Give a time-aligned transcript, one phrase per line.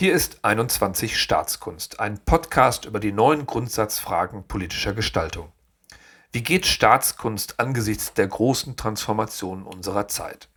[0.00, 5.52] Hier ist 21 Staatskunst, ein Podcast über die neuen Grundsatzfragen politischer Gestaltung.
[6.32, 10.48] Wie geht Staatskunst angesichts der großen Transformationen unserer Zeit?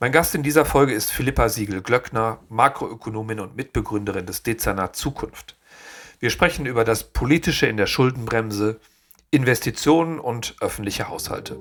[0.00, 5.56] Mein Gast in dieser Folge ist Philippa Siegel-Glöckner, Makroökonomin und Mitbegründerin des Dezernat Zukunft.
[6.18, 8.80] Wir sprechen über das Politische in der Schuldenbremse,
[9.30, 11.60] Investitionen und öffentliche Haushalte.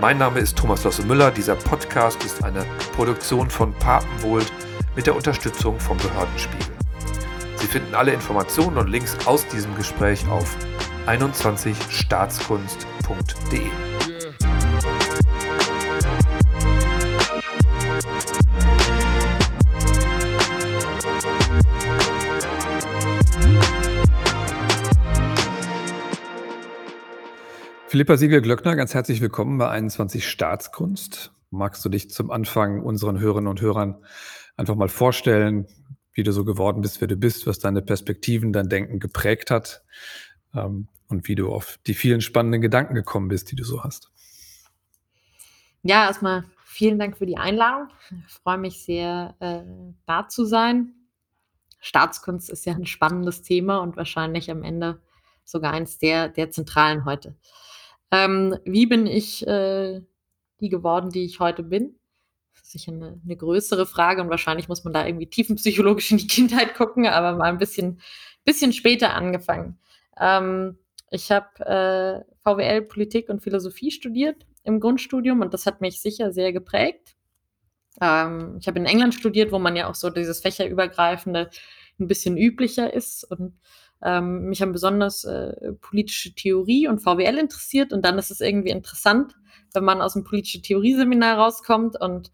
[0.00, 1.30] Mein Name ist Thomas Losse Müller.
[1.30, 4.42] Dieser Podcast ist eine Produktion von Papenwohl
[4.96, 6.74] mit der Unterstützung vom Behördenspiegel.
[7.56, 10.56] Sie finden alle Informationen und Links aus diesem Gespräch auf
[11.06, 13.70] 21staatskunst.de.
[27.88, 31.30] Philippa Siegel-Glöckner, ganz herzlich willkommen bei 21 Staatskunst.
[31.50, 34.02] Magst du dich zum Anfang unseren Hörerinnen und Hörern
[34.56, 35.66] einfach mal vorstellen,
[36.12, 39.82] wie du so geworden bist, wer du bist, was deine Perspektiven, dein Denken geprägt hat
[40.54, 44.10] ähm, und wie du auf die vielen spannenden Gedanken gekommen bist, die du so hast.
[45.82, 47.88] Ja, erstmal vielen Dank für die Einladung.
[48.26, 49.62] Ich freue mich sehr, äh,
[50.06, 50.94] da zu sein.
[51.80, 55.02] Staatskunst ist ja ein spannendes Thema und wahrscheinlich am Ende
[55.44, 57.36] sogar eins der, der zentralen heute.
[58.10, 60.00] Ähm, wie bin ich äh,
[60.60, 61.96] die geworden, die ich heute bin?
[62.74, 66.74] Sicher eine, eine, größere Frage und wahrscheinlich muss man da irgendwie tiefenpsychologisch in die Kindheit
[66.74, 68.00] gucken, aber mal ein bisschen,
[68.44, 69.78] bisschen später angefangen.
[70.20, 70.78] Ähm,
[71.10, 76.32] ich habe äh, VWL, Politik und Philosophie studiert im Grundstudium und das hat mich sicher
[76.32, 77.16] sehr geprägt.
[78.00, 81.50] Ähm, ich habe in England studiert, wo man ja auch so dieses fächerübergreifende
[82.00, 83.54] ein bisschen üblicher ist und
[84.02, 88.70] ähm, mich haben besonders äh, politische Theorie und VWL interessiert und dann ist es irgendwie
[88.70, 89.34] interessant,
[89.72, 92.30] wenn man aus dem politische Theorie-Seminar rauskommt und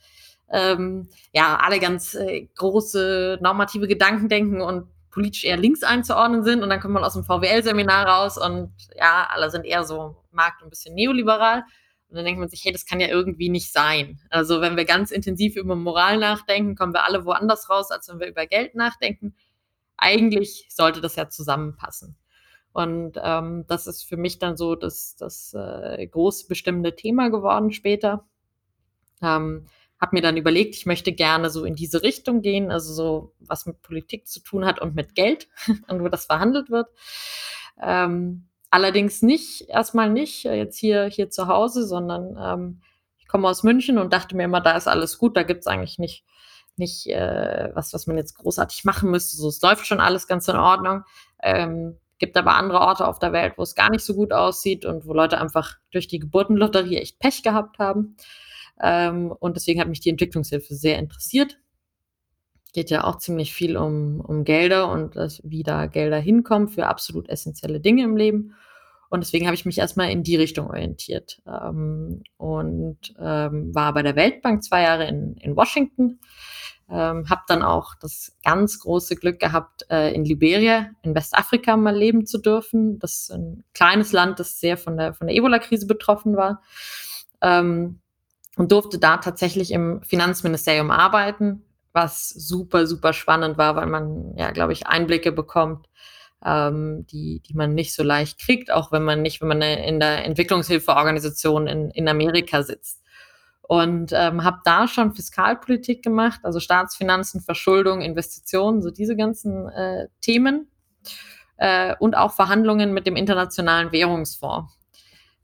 [0.50, 6.62] ähm, ja, alle ganz äh, große normative Gedanken denken und politisch eher links einzuordnen sind.
[6.62, 10.62] Und dann kommt man aus dem VWL-Seminar raus und ja, alle sind eher so markt-
[10.62, 11.64] ein bisschen neoliberal.
[12.08, 14.20] Und dann denkt man sich, hey, das kann ja irgendwie nicht sein.
[14.30, 18.18] Also wenn wir ganz intensiv über Moral nachdenken, kommen wir alle woanders raus, als wenn
[18.18, 19.34] wir über Geld nachdenken.
[19.96, 22.16] Eigentlich sollte das ja zusammenpassen.
[22.72, 27.72] Und ähm, das ist für mich dann so das, das äh, groß bestimmende Thema geworden
[27.72, 28.24] später.
[29.22, 29.66] Ähm,
[30.00, 33.66] habe mir dann überlegt, ich möchte gerne so in diese Richtung gehen, also so was
[33.66, 35.48] mit Politik zu tun hat und mit Geld
[35.88, 36.88] und wo das verhandelt wird.
[37.80, 42.82] Ähm, allerdings nicht, erstmal nicht äh, jetzt hier, hier zu Hause, sondern ähm,
[43.18, 45.66] ich komme aus München und dachte mir immer, da ist alles gut, da gibt es
[45.66, 46.24] eigentlich nicht,
[46.76, 49.36] nicht äh, was, was man jetzt großartig machen müsste.
[49.36, 51.04] So, es läuft schon alles ganz in Ordnung.
[51.42, 54.84] Ähm, gibt aber andere Orte auf der Welt, wo es gar nicht so gut aussieht
[54.84, 58.16] und wo Leute einfach durch die Geburtenlotterie echt Pech gehabt haben.
[58.82, 61.58] Ähm, und deswegen hat mich die Entwicklungshilfe sehr interessiert.
[62.72, 66.86] Geht ja auch ziemlich viel um, um Gelder und das, wie da Gelder hinkommen für
[66.86, 68.54] absolut essentielle Dinge im Leben.
[69.10, 74.02] Und deswegen habe ich mich erstmal in die Richtung orientiert ähm, und ähm, war bei
[74.02, 76.20] der Weltbank zwei Jahre in, in Washington.
[76.88, 81.96] Ähm, habe dann auch das ganz große Glück gehabt, äh, in Liberia, in Westafrika mal
[81.96, 82.98] leben zu dürfen.
[83.00, 86.62] Das ist ein kleines Land, das sehr von der, von der Ebola-Krise betroffen war.
[87.42, 88.00] Ähm,
[88.56, 94.50] und durfte da tatsächlich im Finanzministerium arbeiten, was super, super spannend war, weil man ja,
[94.50, 95.88] glaube ich, Einblicke bekommt,
[96.44, 100.00] ähm, die, die man nicht so leicht kriegt, auch wenn man nicht, wenn man in
[100.00, 103.02] der Entwicklungshilfeorganisation in, in Amerika sitzt.
[103.62, 110.08] Und ähm, habe da schon Fiskalpolitik gemacht, also Staatsfinanzen, Verschuldung, Investitionen, so diese ganzen äh,
[110.20, 110.68] Themen.
[111.56, 114.72] Äh, und auch Verhandlungen mit dem Internationalen Währungsfonds.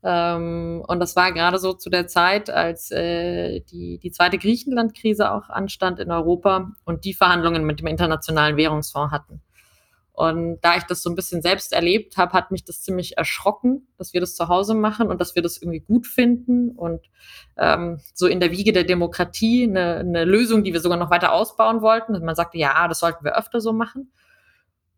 [0.09, 5.29] Ähm, und das war gerade so zu der Zeit, als äh, die, die zweite Griechenland-Krise
[5.29, 9.41] auch anstand in Europa und die Verhandlungen mit dem Internationalen Währungsfonds hatten.
[10.13, 13.89] Und da ich das so ein bisschen selbst erlebt habe, hat mich das ziemlich erschrocken,
[13.97, 17.01] dass wir das zu Hause machen und dass wir das irgendwie gut finden und
[17.57, 21.33] ähm, so in der Wiege der Demokratie eine, eine Lösung, die wir sogar noch weiter
[21.33, 22.15] ausbauen wollten.
[22.15, 24.13] Und man sagte, ja, das sollten wir öfter so machen.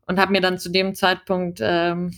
[0.06, 2.14] Und habe mir dann zu dem Zeitpunkt ähm,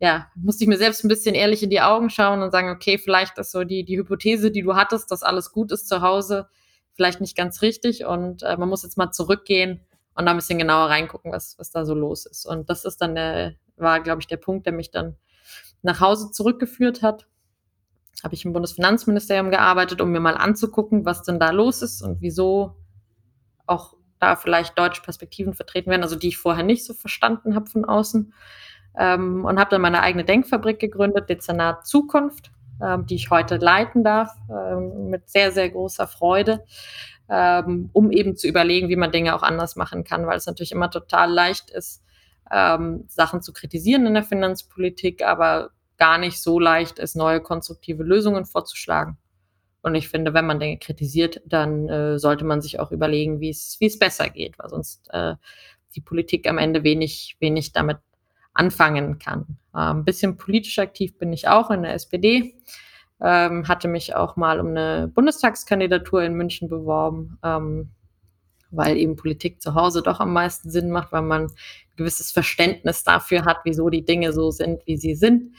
[0.00, 2.96] ja, musste ich mir selbst ein bisschen ehrlich in die Augen schauen und sagen, okay,
[2.96, 6.48] vielleicht ist so die, die Hypothese, die du hattest, dass alles gut ist zu Hause,
[6.94, 9.80] vielleicht nicht ganz richtig und äh, man muss jetzt mal zurückgehen
[10.14, 12.46] und da ein bisschen genauer reingucken, was, was da so los ist.
[12.46, 15.16] Und das ist dann der, war, glaube ich, der Punkt, der mich dann
[15.82, 17.26] nach Hause zurückgeführt hat.
[18.24, 22.20] Habe ich im Bundesfinanzministerium gearbeitet, um mir mal anzugucken, was denn da los ist und
[22.20, 22.76] wieso
[23.66, 27.70] auch da vielleicht deutsche Perspektiven vertreten werden, also die ich vorher nicht so verstanden habe
[27.70, 28.32] von außen
[28.98, 32.50] ähm, und habe dann meine eigene Denkfabrik gegründet, Dezernat Zukunft,
[32.82, 36.64] ähm, die ich heute leiten darf, ähm, mit sehr, sehr großer Freude.
[37.30, 40.72] ähm, um eben zu überlegen, wie man Dinge auch anders machen kann, weil es natürlich
[40.72, 42.02] immer total leicht ist,
[42.50, 48.02] ähm, Sachen zu kritisieren in der Finanzpolitik, aber gar nicht so leicht ist, neue konstruktive
[48.02, 49.16] Lösungen vorzuschlagen.
[49.82, 53.50] Und ich finde, wenn man Dinge kritisiert, dann äh, sollte man sich auch überlegen, wie
[53.50, 55.36] es besser geht, weil sonst äh,
[55.94, 57.98] die Politik am Ende wenig wenig damit
[58.54, 59.58] anfangen kann.
[59.72, 62.54] Ein ähm, bisschen politisch aktiv bin ich auch in der SPD.
[63.20, 67.90] Ähm, hatte mich auch mal um eine Bundestagskandidatur in München beworben, ähm,
[68.70, 71.52] weil eben Politik zu Hause doch am meisten Sinn macht, weil man ein
[71.96, 75.54] gewisses Verständnis dafür hat, wieso die Dinge so sind, wie sie sind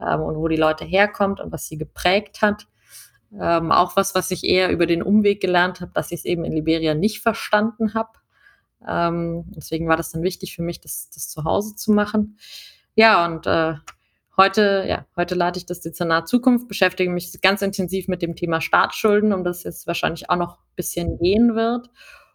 [0.00, 2.66] ähm, und wo die Leute herkommt und was sie geprägt hat.
[3.32, 6.44] Ähm, auch was, was ich eher über den Umweg gelernt habe, dass ich es eben
[6.44, 8.10] in Liberia nicht verstanden habe.
[8.86, 12.38] Ähm, deswegen war das dann wichtig für mich, das, das zu Hause zu machen.
[12.94, 13.74] Ja, und äh,
[14.36, 18.60] heute, ja, heute leite ich das Dezernat Zukunft, beschäftige mich ganz intensiv mit dem Thema
[18.60, 21.90] Staatsschulden, um das jetzt wahrscheinlich auch noch ein bisschen gehen wird.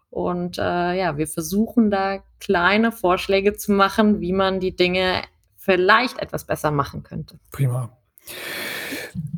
[0.09, 5.23] Und äh, ja, wir versuchen da kleine Vorschläge zu machen, wie man die Dinge
[5.55, 7.39] vielleicht etwas besser machen könnte.
[7.51, 7.97] Prima.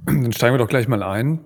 [0.05, 1.45] Dann steigen wir doch gleich mal ein.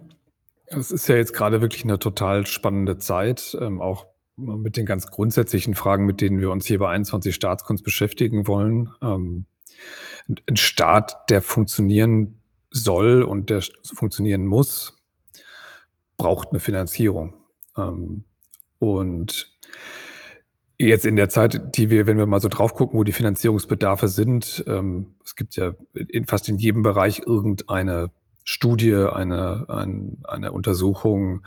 [0.68, 4.06] Es ist ja jetzt gerade wirklich eine total spannende Zeit, ähm, auch
[4.38, 8.90] mit den ganz grundsätzlichen Fragen, mit denen wir uns hier bei 21 Staatskunst beschäftigen wollen.
[9.02, 9.46] Ähm,
[10.48, 12.40] ein Staat, der funktionieren
[12.70, 14.98] soll und der funktionieren muss,
[16.18, 17.34] braucht eine Finanzierung.
[17.76, 18.24] Ähm,
[18.80, 19.58] und
[20.78, 24.08] jetzt in der Zeit, die wir, wenn wir mal so drauf gucken, wo die Finanzierungsbedarfe
[24.08, 28.12] sind, ähm, es gibt ja in fast in jedem Bereich irgendeine
[28.50, 31.46] Studie, eine, ein, eine Untersuchung,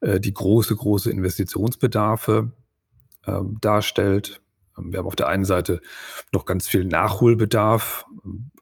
[0.00, 2.52] äh, die große, große Investitionsbedarfe
[3.26, 4.40] ähm, darstellt.
[4.78, 5.82] Ähm, wir haben auf der einen Seite
[6.32, 8.06] noch ganz viel Nachholbedarf,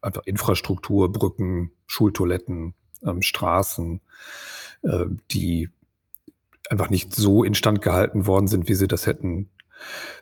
[0.02, 2.74] einfach Infrastruktur, Brücken, Schultoiletten,
[3.04, 4.00] ähm, Straßen,
[4.82, 5.70] äh, die
[6.68, 9.48] einfach nicht so instand gehalten worden sind, wie sie das hätten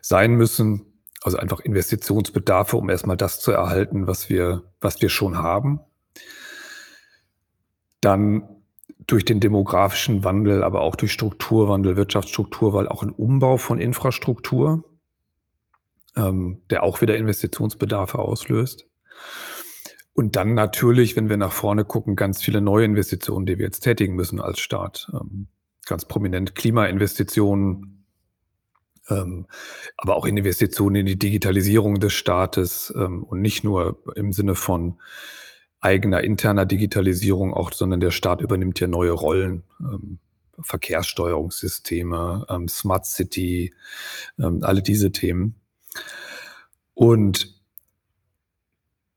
[0.01, 0.85] sein müssen.
[1.23, 5.79] Also einfach Investitionsbedarfe, um erstmal das zu erhalten, was wir, was wir schon haben.
[8.05, 8.47] Dann
[9.07, 14.83] durch den demografischen Wandel, aber auch durch Strukturwandel, Wirtschaftsstrukturwandel, auch ein Umbau von Infrastruktur,
[16.15, 18.87] ähm, der auch wieder Investitionsbedarfe auslöst.
[20.13, 23.81] Und dann natürlich, wenn wir nach vorne gucken, ganz viele neue Investitionen, die wir jetzt
[23.81, 25.11] tätigen müssen als Staat.
[25.13, 25.47] Ähm,
[25.87, 28.05] ganz prominent Klimainvestitionen,
[29.09, 29.47] ähm,
[29.97, 34.99] aber auch Investitionen in die Digitalisierung des Staates ähm, und nicht nur im Sinne von
[35.81, 39.63] eigener interner Digitalisierung auch, sondern der Staat übernimmt ja neue Rollen.
[39.79, 40.19] Ähm,
[40.59, 43.73] Verkehrssteuerungssysteme, ähm, Smart City,
[44.39, 45.55] ähm, alle diese Themen.
[46.93, 47.53] Und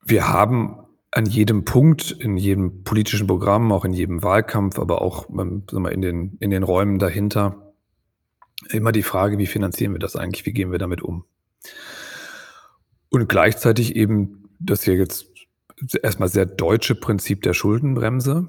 [0.05, 0.79] wir haben
[1.11, 5.93] an jedem Punkt, in jedem politischen Programm, auch in jedem Wahlkampf, aber auch ähm, wir,
[5.93, 7.73] in, den, in den Räumen dahinter,
[8.71, 11.25] immer die Frage, wie finanzieren wir das eigentlich, wie gehen wir damit um?
[13.11, 15.28] Und gleichzeitig eben das hier jetzt
[16.03, 18.49] erstmal sehr deutsche Prinzip der Schuldenbremse.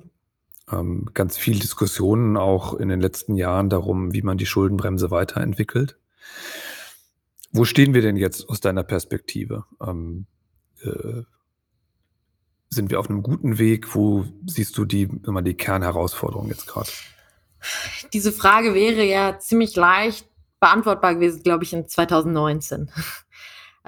[0.72, 5.98] Ähm, ganz viel Diskussionen auch in den letzten Jahren darum, wie man die Schuldenbremse weiterentwickelt.
[7.52, 9.66] Wo stehen wir denn jetzt aus deiner Perspektive?
[9.82, 10.28] Ähm,
[10.82, 11.24] äh,
[12.70, 13.96] sind wir auf einem guten Weg?
[13.96, 16.90] Wo siehst du die, immer die Kernherausforderung jetzt gerade?
[18.14, 20.28] Diese Frage wäre ja ziemlich leicht
[20.60, 22.92] beantwortbar gewesen, glaube ich, in 2019.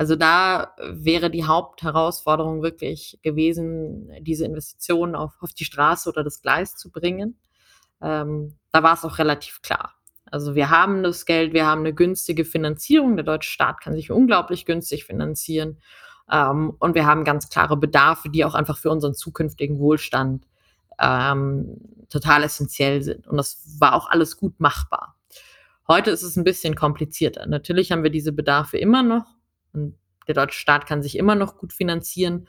[0.02, 6.42] Also da wäre die Hauptherausforderung wirklich gewesen, diese Investitionen auf, auf die Straße oder das
[6.42, 7.38] Gleis zu bringen.
[8.02, 9.94] Ähm, da war es auch relativ klar.
[10.26, 13.16] Also wir haben das Geld, wir haben eine günstige Finanzierung.
[13.16, 15.78] Der deutsche Staat kann sich unglaublich günstig finanzieren.
[16.32, 20.48] Ähm, und wir haben ganz klare Bedarfe, die auch einfach für unseren zukünftigen Wohlstand
[21.00, 21.78] ähm,
[22.10, 23.28] total essentiell sind.
[23.28, 25.16] Und das war auch alles gut machbar.
[25.88, 27.46] Heute ist es ein bisschen komplizierter.
[27.46, 29.41] Natürlich haben wir diese Bedarfe immer noch
[29.74, 29.98] und
[30.28, 32.48] der deutsche Staat kann sich immer noch gut finanzieren,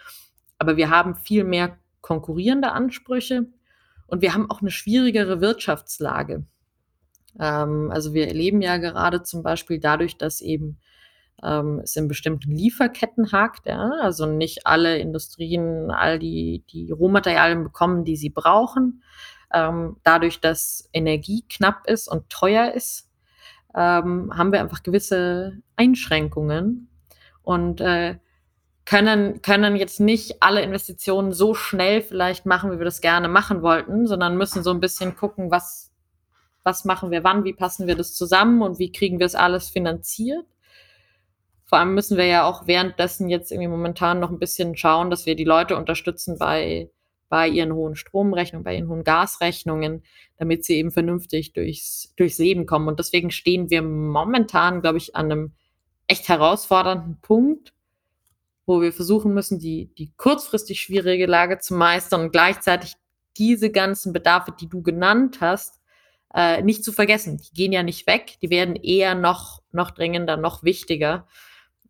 [0.58, 3.46] aber wir haben viel mehr konkurrierende Ansprüche
[4.06, 6.44] und wir haben auch eine schwierigere Wirtschaftslage.
[7.38, 10.78] Ähm, also wir erleben ja gerade zum Beispiel dadurch, dass eben
[11.42, 13.66] ähm, es in bestimmten Lieferketten hakt.
[13.66, 13.92] Ja?
[14.00, 19.02] Also nicht alle Industrien all die, die Rohmaterialien bekommen, die sie brauchen.
[19.52, 23.10] Ähm, dadurch, dass Energie knapp ist und teuer ist,
[23.74, 26.88] ähm, haben wir einfach gewisse Einschränkungen
[27.42, 28.16] und äh,
[28.84, 33.62] können, können jetzt nicht alle Investitionen so schnell vielleicht machen, wie wir das gerne machen
[33.62, 35.92] wollten, sondern müssen so ein bisschen gucken, was,
[36.64, 39.68] was machen wir wann, wie passen wir das zusammen und wie kriegen wir es alles
[39.68, 40.44] finanziert.
[41.64, 45.26] Vor allem müssen wir ja auch währenddessen jetzt irgendwie momentan noch ein bisschen schauen, dass
[45.26, 46.90] wir die Leute unterstützen bei,
[47.28, 50.02] bei ihren hohen Stromrechnungen, bei ihren hohen Gasrechnungen,
[50.36, 52.88] damit sie eben vernünftig durchs, durchs Leben kommen.
[52.88, 55.52] Und deswegen stehen wir momentan, glaube ich, an einem
[56.06, 57.72] echt herausfordernden Punkt,
[58.66, 62.94] wo wir versuchen müssen, die, die kurzfristig schwierige Lage zu meistern und gleichzeitig
[63.36, 65.80] diese ganzen Bedarfe, die du genannt hast,
[66.34, 67.38] äh, nicht zu vergessen.
[67.38, 71.26] Die gehen ja nicht weg, die werden eher noch, noch dringender, noch wichtiger,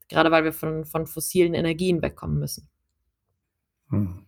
[0.08, 2.68] gerade weil wir von, von fossilen Energien wegkommen müssen.
[3.90, 4.26] Hm.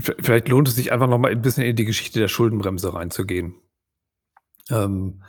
[0.00, 3.54] Vielleicht lohnt es sich einfach noch mal ein bisschen in die Geschichte der Schuldenbremse reinzugehen.
[4.70, 5.22] Ähm,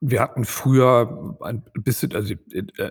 [0.00, 2.34] wir hatten früher ein bisschen, also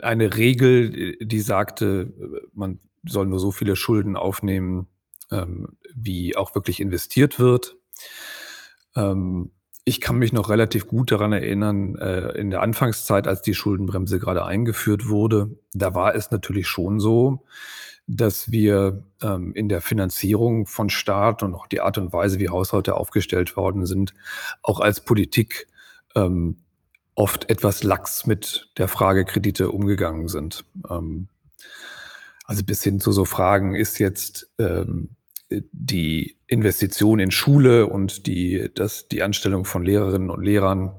[0.01, 2.13] eine Regel, die sagte,
[2.53, 4.87] man soll nur so viele Schulden aufnehmen,
[5.31, 7.77] ähm, wie auch wirklich investiert wird.
[8.95, 9.51] Ähm,
[9.85, 14.19] ich kann mich noch relativ gut daran erinnern, äh, in der Anfangszeit, als die Schuldenbremse
[14.19, 17.45] gerade eingeführt wurde, da war es natürlich schon so,
[18.05, 22.49] dass wir ähm, in der Finanzierung von Staat und auch die Art und Weise, wie
[22.49, 24.13] Haushalte aufgestellt worden sind,
[24.61, 25.67] auch als Politik
[27.17, 30.63] oft etwas lax mit der Frage Kredite umgegangen sind.
[30.89, 31.27] Ähm,
[32.45, 35.09] also bis hin zu so Fragen, ist jetzt ähm,
[35.49, 40.95] die Investition in Schule und die, das, die Anstellung von Lehrerinnen und Lehrern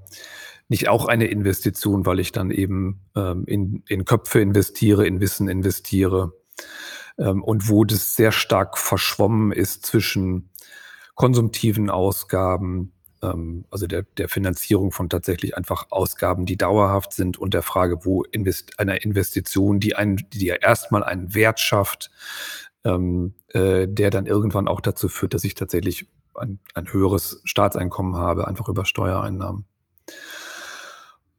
[0.68, 5.48] nicht auch eine Investition, weil ich dann eben ähm, in, in Köpfe investiere, in Wissen
[5.48, 6.32] investiere,
[7.16, 10.50] ähm, und wo das sehr stark verschwommen ist zwischen
[11.14, 17.62] konsumtiven Ausgaben, also der, der Finanzierung von tatsächlich einfach Ausgaben, die dauerhaft sind und der
[17.62, 22.10] Frage, wo invest einer Investition, die, ein, die ja erstmal einen Wert schafft,
[22.84, 28.16] ähm, äh, der dann irgendwann auch dazu führt, dass ich tatsächlich ein, ein höheres Staatseinkommen
[28.16, 29.64] habe, einfach über Steuereinnahmen.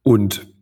[0.02, 0.54] Und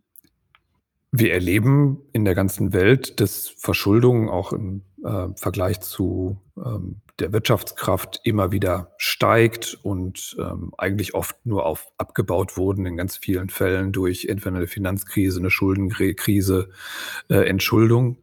[1.10, 6.47] wir erleben in der ganzen Welt, dass Verschuldung auch im äh, Vergleich zu ähm,
[7.18, 13.16] der Wirtschaftskraft immer wieder steigt und ähm, eigentlich oft nur auf abgebaut wurden in ganz
[13.16, 16.70] vielen Fällen durch entweder eine Finanzkrise, eine Schuldenkrise,
[17.28, 18.18] äh, Entschuldung.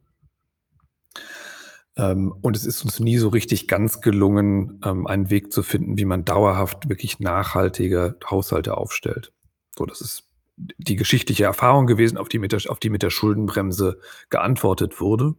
[1.98, 5.98] Ähm, und es ist uns nie so richtig ganz gelungen, ähm, einen Weg zu finden,
[5.98, 9.32] wie man dauerhaft wirklich nachhaltige Haushalte aufstellt.
[9.78, 10.24] So, das ist
[10.58, 14.00] die geschichtliche Erfahrung gewesen, auf die mit der, auf die mit der Schuldenbremse
[14.30, 15.36] geantwortet wurde.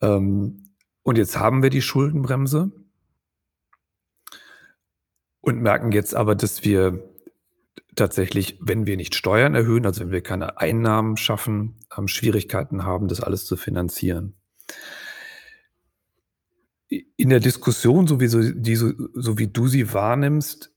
[0.00, 0.65] Ähm,
[1.06, 2.72] und jetzt haben wir die Schuldenbremse
[5.40, 7.14] und merken jetzt aber, dass wir
[7.94, 13.06] tatsächlich, wenn wir nicht Steuern erhöhen, also wenn wir keine Einnahmen schaffen, haben Schwierigkeiten haben,
[13.06, 14.34] das alles zu finanzieren.
[16.88, 20.74] In der Diskussion, so wie, so, die, so, so wie du sie wahrnimmst,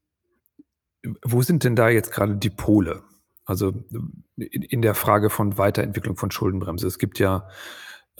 [1.26, 3.02] wo sind denn da jetzt gerade die Pole?
[3.46, 3.74] Also
[4.36, 6.86] in, in der Frage von Weiterentwicklung von Schuldenbremse.
[6.86, 7.50] Es gibt ja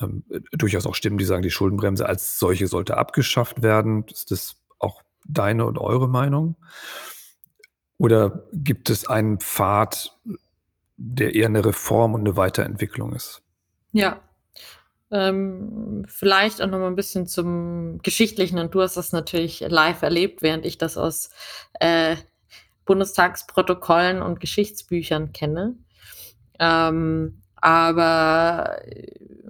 [0.02, 4.06] ähm, durchaus auch Stimmen, die sagen, die Schuldenbremse als solche sollte abgeschafft werden.
[4.08, 6.56] Ist das auch deine und eure Meinung?
[7.98, 10.18] Oder gibt es einen Pfad,
[10.98, 13.42] der eher eine Reform und eine Weiterentwicklung ist?
[13.92, 14.22] Ja,
[15.12, 20.02] ähm, vielleicht auch noch mal ein bisschen zum Geschichtlichen und du hast das natürlich live
[20.02, 21.32] erlebt, während ich das aus
[21.80, 22.16] äh,
[22.86, 25.76] Bundestagsprotokollen und Geschichtsbüchern kenne.
[26.60, 28.82] Ähm, aber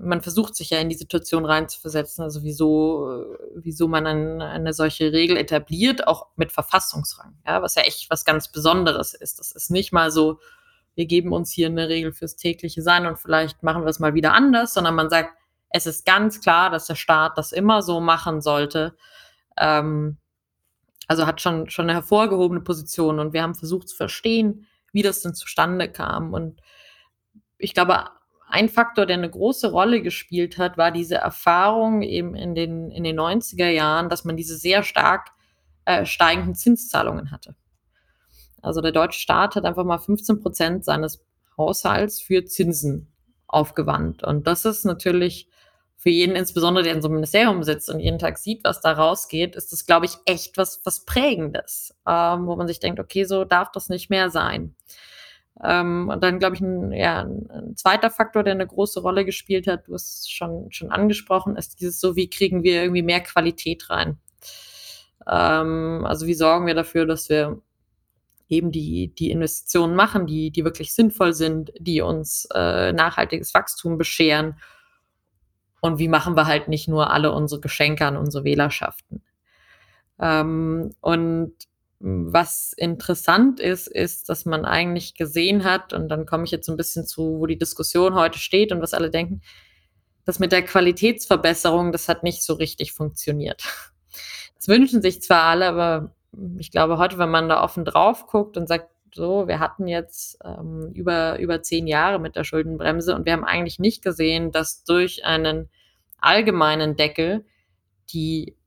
[0.02, 3.26] man versucht sich ja in die Situation reinzuversetzen, also wieso,
[3.56, 8.26] wieso man ein, eine solche Regel etabliert, auch mit Verfassungsrang, ja, was ja echt was
[8.26, 9.40] ganz Besonderes ist.
[9.40, 10.40] Das ist nicht mal so,
[10.96, 14.14] wir geben uns hier eine Regel fürs tägliche Sein und vielleicht machen wir es mal
[14.14, 15.34] wieder anders, sondern man sagt,
[15.70, 18.96] es ist ganz klar, dass der Staat das immer so machen sollte.
[19.58, 20.18] Ähm,
[21.08, 25.22] also hat schon, schon eine hervorgehobene Position und wir haben versucht zu verstehen, wie das
[25.22, 26.34] denn zustande kam.
[26.34, 26.62] Und
[27.60, 28.06] ich glaube,
[28.48, 33.04] ein Faktor, der eine große Rolle gespielt hat, war diese Erfahrung eben in den, in
[33.04, 35.30] den 90er Jahren, dass man diese sehr stark
[35.86, 37.56] äh, steigenden Zinszahlungen hatte.
[38.62, 41.24] Also der deutsche Staat hat einfach mal 15 Prozent seines
[41.58, 43.14] Haushalts für Zinsen
[43.48, 44.24] aufgewandt.
[44.24, 45.48] Und das ist natürlich
[45.96, 48.94] für jeden, insbesondere der in so einem Ministerium sitzt und jeden Tag sieht, was da
[48.94, 53.26] rausgeht, ist das, glaube ich, echt was, was Prägendes, ähm, wo man sich denkt, okay,
[53.26, 54.76] so darf das nicht mehr sein.
[55.64, 59.68] Ähm, und dann, glaube ich, ein, ja, ein zweiter Faktor, der eine große Rolle gespielt
[59.68, 63.22] hat, du hast es schon, schon angesprochen, ist dieses so, wie kriegen wir irgendwie mehr
[63.22, 64.18] Qualität rein?
[65.28, 67.62] Ähm, also wie sorgen wir dafür, dass wir
[68.48, 73.98] eben die, die Investitionen machen, die, die wirklich sinnvoll sind, die uns äh, nachhaltiges Wachstum
[73.98, 74.60] bescheren.
[75.82, 79.22] Und wie machen wir halt nicht nur alle unsere Geschenke an unsere Wählerschaften.
[80.20, 81.54] Ähm, und
[82.00, 86.78] was interessant ist, ist, dass man eigentlich gesehen hat, und dann komme ich jetzt ein
[86.78, 89.42] bisschen zu, wo die Diskussion heute steht und was alle denken,
[90.26, 93.64] das mit der Qualitätsverbesserung, das hat nicht so richtig funktioniert.
[94.58, 96.14] Das wünschen sich zwar alle, aber
[96.58, 100.38] ich glaube heute, wenn man da offen drauf guckt und sagt, so, wir hatten jetzt
[100.44, 104.84] ähm, über, über zehn Jahre mit der Schuldenbremse und wir haben eigentlich nicht gesehen, dass
[104.84, 105.70] durch einen
[106.20, 107.46] allgemeinen Deckel
[108.12, 108.58] die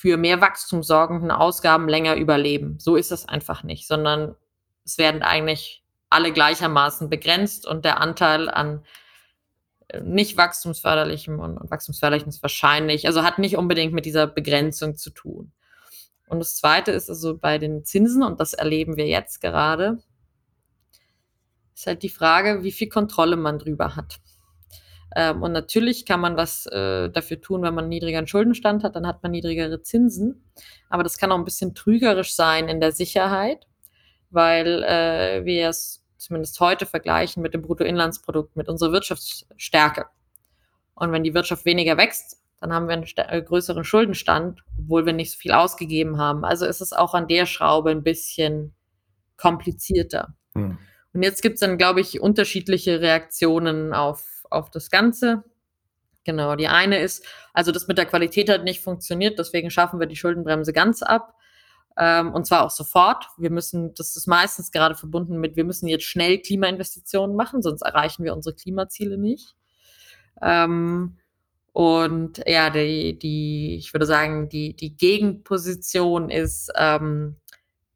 [0.00, 2.78] für mehr Wachstum sorgenden Ausgaben länger überleben.
[2.78, 4.34] So ist es einfach nicht, sondern
[4.82, 8.82] es werden eigentlich alle gleichermaßen begrenzt und der Anteil an
[9.88, 14.96] äh, nicht wachstumsförderlichem und, und wachstumsförderlichem ist wahrscheinlich, also hat nicht unbedingt mit dieser Begrenzung
[14.96, 15.52] zu tun.
[16.28, 20.02] Und das Zweite ist also bei den Zinsen, und das erleben wir jetzt gerade,
[21.74, 24.18] ist halt die Frage, wie viel Kontrolle man drüber hat.
[25.16, 28.96] Ähm, und natürlich kann man was äh, dafür tun, wenn man einen niedrigeren Schuldenstand hat,
[28.96, 30.44] dann hat man niedrigere Zinsen.
[30.88, 33.66] Aber das kann auch ein bisschen trügerisch sein in der Sicherheit,
[34.30, 40.06] weil äh, wir es zumindest heute vergleichen mit dem Bruttoinlandsprodukt, mit unserer Wirtschaftsstärke.
[40.94, 45.14] Und wenn die Wirtschaft weniger wächst, dann haben wir einen äh, größeren Schuldenstand, obwohl wir
[45.14, 46.44] nicht so viel ausgegeben haben.
[46.44, 48.74] Also ist es auch an der Schraube ein bisschen
[49.38, 50.34] komplizierter.
[50.54, 50.78] Hm.
[51.12, 55.44] Und jetzt gibt es dann, glaube ich, unterschiedliche Reaktionen auf, auf das Ganze.
[56.24, 60.06] Genau, die eine ist, also das mit der Qualität hat nicht funktioniert, deswegen schaffen wir
[60.06, 61.34] die Schuldenbremse ganz ab.
[61.98, 63.26] Ähm, und zwar auch sofort.
[63.36, 67.82] Wir müssen, das ist meistens gerade verbunden mit, wir müssen jetzt schnell Klimainvestitionen machen, sonst
[67.82, 69.56] erreichen wir unsere Klimaziele nicht.
[70.42, 71.18] Ähm,
[71.72, 77.36] und ja, die, die, ich würde sagen, die, die Gegenposition ist ähm,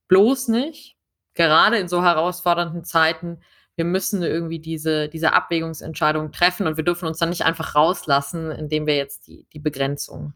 [0.08, 0.96] bloß nicht,
[1.34, 3.40] gerade in so herausfordernden Zeiten,
[3.76, 8.50] wir müssen irgendwie diese, diese Abwägungsentscheidung treffen und wir dürfen uns dann nicht einfach rauslassen,
[8.50, 10.34] indem wir jetzt die, die Begrenzung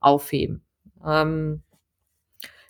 [0.00, 0.64] aufheben.
[1.04, 1.62] Ähm,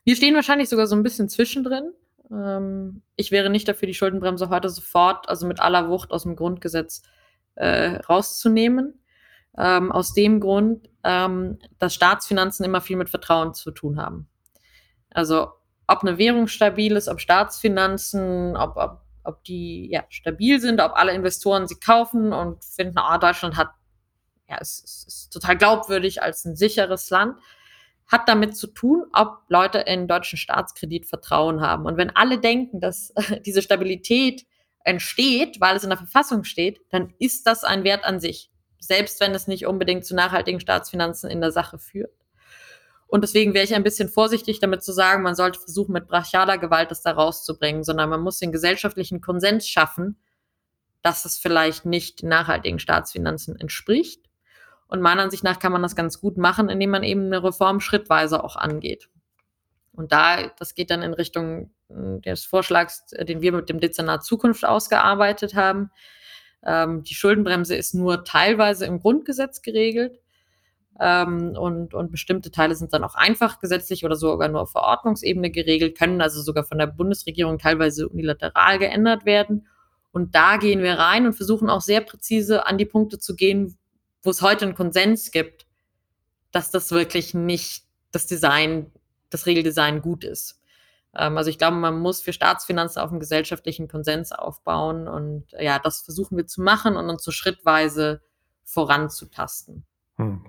[0.05, 1.93] wir stehen wahrscheinlich sogar so ein bisschen zwischendrin.
[2.31, 6.37] Ähm, ich wäre nicht dafür, die Schuldenbremse heute sofort, also mit aller Wucht aus dem
[6.37, 7.03] Grundgesetz
[7.55, 8.95] äh, rauszunehmen.
[9.59, 14.29] Ähm, aus dem Grund, ähm, dass Staatsfinanzen immer viel mit Vertrauen zu tun haben.
[15.11, 15.49] Also
[15.89, 20.93] ob eine Währung stabil ist, ob Staatsfinanzen, ob, ob, ob die ja, stabil sind, ob
[20.95, 23.71] alle Investoren sie kaufen und finden, ah, Deutschland hat,
[24.49, 27.39] ja, es, es ist total glaubwürdig als ein sicheres Land,
[28.07, 31.87] hat damit zu tun, ob Leute in deutschen Staatskredit Vertrauen haben.
[31.87, 33.15] Und wenn alle denken, dass
[33.47, 34.47] diese Stabilität
[34.83, 39.21] entsteht, weil es in der Verfassung steht, dann ist das ein Wert an sich selbst
[39.21, 42.13] wenn es nicht unbedingt zu nachhaltigen Staatsfinanzen in der Sache führt.
[43.11, 46.59] Und deswegen wäre ich ein bisschen vorsichtig damit zu sagen, man sollte versuchen, mit brachialer
[46.59, 50.17] Gewalt das da rauszubringen, sondern man muss den gesellschaftlichen Konsens schaffen,
[51.03, 54.27] dass es vielleicht nicht nachhaltigen Staatsfinanzen entspricht.
[54.87, 57.81] Und meiner Ansicht nach kann man das ganz gut machen, indem man eben eine Reform
[57.81, 59.09] schrittweise auch angeht.
[59.93, 64.25] Und da, das geht dann in Richtung hm, des Vorschlags, den wir mit dem Dezernat
[64.25, 65.91] Zukunft ausgearbeitet haben,
[66.65, 70.21] ähm, die Schuldenbremse ist nur teilweise im Grundgesetz geregelt.
[71.03, 75.51] Ähm, und, und bestimmte Teile sind dann auch einfach gesetzlich oder sogar nur auf Verordnungsebene
[75.51, 79.67] geregelt, können also sogar von der Bundesregierung teilweise unilateral geändert werden.
[80.13, 83.79] Und da gehen wir rein und versuchen auch sehr präzise an die Punkte zu gehen,
[84.23, 85.67] wo es heute einen Konsens gibt,
[86.53, 88.93] dass das wirklich nicht das Design,
[89.31, 90.61] das Regeldesign gut ist.
[91.15, 95.79] Ähm, also ich glaube, man muss für Staatsfinanzen auf einem gesellschaftlichen Konsens aufbauen und ja,
[95.79, 98.21] das versuchen wir zu machen und uns so schrittweise
[98.65, 99.87] voranzutasten.
[100.17, 100.45] Hm.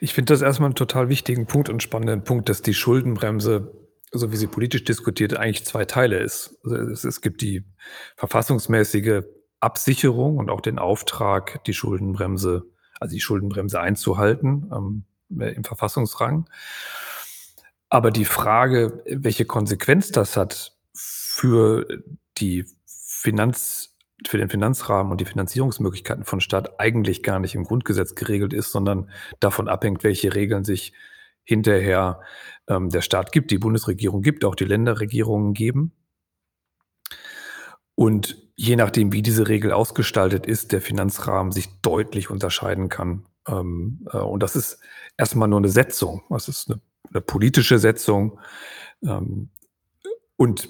[0.00, 3.72] Ich finde das erstmal einen total wichtigen Punkt und spannenden Punkt, dass die Schuldenbremse,
[4.10, 6.58] so wie sie politisch diskutiert, eigentlich zwei Teile ist.
[6.64, 7.64] Also es, es gibt die
[8.16, 9.22] verfassungsmäßige
[9.60, 12.64] Absicherung und auch den Auftrag, die Schuldenbremse,
[12.98, 16.48] also die Schuldenbremse einzuhalten ähm, im Verfassungsrang.
[17.88, 21.86] Aber die Frage, welche Konsequenz das hat für
[22.38, 23.91] die Finanz,
[24.28, 28.72] für den Finanzrahmen und die Finanzierungsmöglichkeiten von Staat eigentlich gar nicht im Grundgesetz geregelt ist,
[28.72, 30.92] sondern davon abhängt, welche Regeln sich
[31.44, 32.20] hinterher
[32.68, 35.92] ähm, der Staat gibt, die Bundesregierung gibt, auch die Länderregierungen geben.
[37.94, 43.26] Und je nachdem, wie diese Regel ausgestaltet ist, der Finanzrahmen sich deutlich unterscheiden kann.
[43.48, 44.78] Ähm, äh, und das ist
[45.16, 46.22] erstmal nur eine Setzung.
[46.30, 46.80] Das ist eine
[47.12, 48.38] eine politische Setzung
[49.02, 49.50] ähm,
[50.36, 50.68] und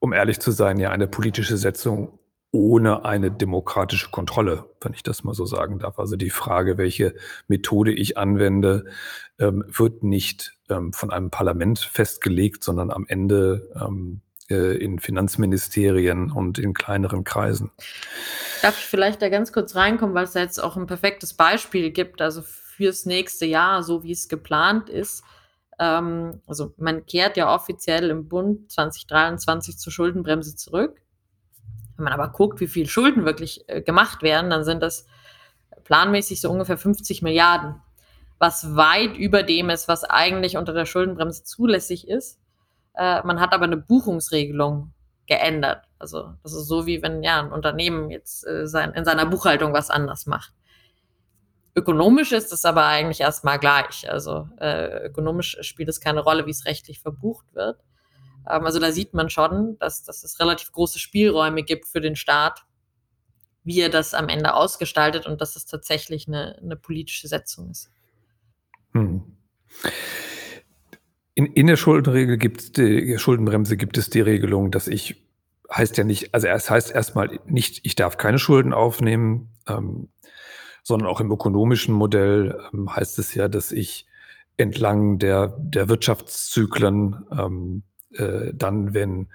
[0.00, 2.17] um ehrlich zu sein, ja eine politische Setzung
[2.50, 5.98] ohne eine demokratische Kontrolle, wenn ich das mal so sagen darf.
[5.98, 7.14] Also die Frage, welche
[7.46, 8.86] Methode ich anwende,
[9.38, 16.30] ähm, wird nicht ähm, von einem Parlament festgelegt, sondern am Ende ähm, äh, in Finanzministerien
[16.30, 17.70] und in kleineren Kreisen.
[18.62, 21.90] Darf ich vielleicht da ganz kurz reinkommen, weil es da jetzt auch ein perfektes Beispiel
[21.90, 25.22] gibt, also fürs nächste Jahr, so wie es geplant ist
[25.78, 31.00] ähm, also man kehrt ja offiziell im Bund 2023 zur Schuldenbremse zurück.
[31.98, 35.06] Wenn man aber guckt, wie viel Schulden wirklich äh, gemacht werden, dann sind das
[35.82, 37.74] planmäßig so ungefähr 50 Milliarden,
[38.38, 42.38] was weit über dem ist, was eigentlich unter der Schuldenbremse zulässig ist.
[42.94, 44.92] Äh, man hat aber eine Buchungsregelung
[45.26, 45.86] geändert.
[45.98, 49.72] Also das ist so wie wenn ja ein Unternehmen jetzt äh, sein, in seiner Buchhaltung
[49.72, 50.52] was anders macht.
[51.74, 54.08] Ökonomisch ist es aber eigentlich erstmal gleich.
[54.08, 57.80] Also äh, ökonomisch spielt es keine Rolle, wie es rechtlich verbucht wird.
[58.50, 62.16] Ähm, also da sieht man schon, dass, dass es relativ große Spielräume gibt für den
[62.16, 62.64] Staat,
[63.64, 67.90] wie er das am Ende ausgestaltet und dass es tatsächlich eine, eine politische Setzung ist.
[68.92, 69.22] Hm.
[71.34, 75.22] In, in der Schuldenregel gibt es die Schuldenbremse gibt es die Regelung, dass ich
[75.70, 79.50] heißt ja nicht, also es heißt erstmal nicht, ich darf keine Schulden aufnehmen.
[79.68, 80.08] Ähm,
[80.88, 84.06] sondern auch im ökonomischen Modell ähm, heißt es ja, dass ich
[84.56, 89.28] entlang der, der Wirtschaftszyklen ähm, äh, dann, wenn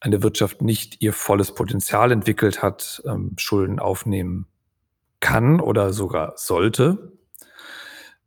[0.00, 4.46] eine Wirtschaft nicht ihr volles Potenzial entwickelt hat, ähm, Schulden aufnehmen
[5.20, 7.12] kann oder sogar sollte.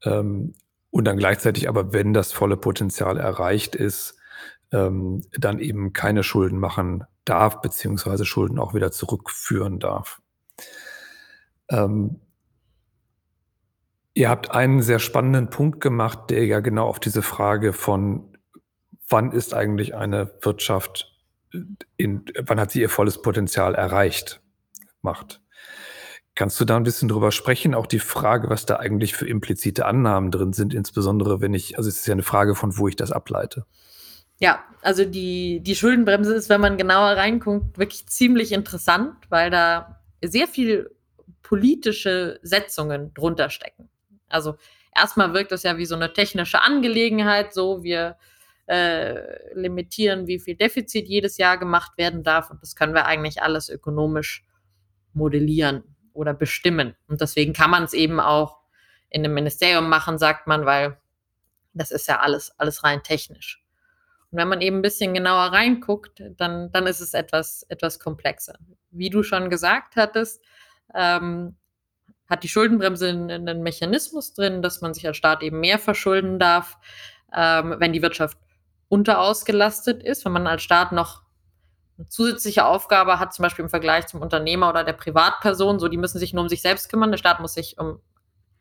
[0.04, 0.54] Ähm,
[0.90, 4.18] und dann gleichzeitig aber, wenn das volle Potenzial erreicht ist,
[4.72, 10.22] ähm, dann eben keine Schulden machen darf, beziehungsweise Schulden auch wieder zurückführen darf.
[11.70, 12.22] Ähm,
[14.18, 18.36] Ihr habt einen sehr spannenden Punkt gemacht, der ja genau auf diese Frage von,
[19.10, 21.14] wann ist eigentlich eine Wirtschaft,
[21.96, 24.42] in, wann hat sie ihr volles Potenzial erreicht,
[25.02, 25.42] macht.
[26.36, 27.74] Kannst du da ein bisschen drüber sprechen?
[27.74, 31.90] Auch die Frage, was da eigentlich für implizite Annahmen drin sind, insbesondere wenn ich, also
[31.90, 33.66] es ist ja eine Frage von, wo ich das ableite.
[34.40, 40.00] Ja, also die, die Schuldenbremse ist, wenn man genauer reinguckt, wirklich ziemlich interessant, weil da
[40.24, 40.92] sehr viel
[41.42, 43.90] politische Setzungen drunter stecken.
[44.30, 44.58] Also
[44.96, 48.18] erstmal wirkt das ja wie so eine technische Angelegenheit, so wir
[48.68, 53.42] äh, limitieren, wie viel Defizit jedes Jahr gemacht werden darf und das können wir eigentlich
[53.42, 54.46] alles ökonomisch
[55.14, 56.96] modellieren oder bestimmen.
[57.08, 58.60] Und deswegen kann man es eben auch
[59.10, 60.98] in einem Ministerium machen, sagt man, weil
[61.74, 63.64] das ist ja alles, alles rein technisch.
[64.32, 68.58] Und wenn man eben ein bisschen genauer reinguckt, dann, dann ist es etwas, etwas komplexer.
[68.92, 70.44] Wie du schon gesagt hattest,
[70.94, 71.56] ähm,
[72.30, 76.78] hat die Schuldenbremse einen Mechanismus drin, dass man sich als Staat eben mehr verschulden darf,
[77.34, 78.38] ähm, wenn die Wirtschaft
[78.90, 81.24] unterausgelastet ist, wenn man als Staat noch
[81.98, 85.98] eine zusätzliche Aufgabe hat, zum Beispiel im Vergleich zum Unternehmer oder der Privatperson, so die
[85.98, 88.00] müssen sich nur um sich selbst kümmern, der Staat muss sich um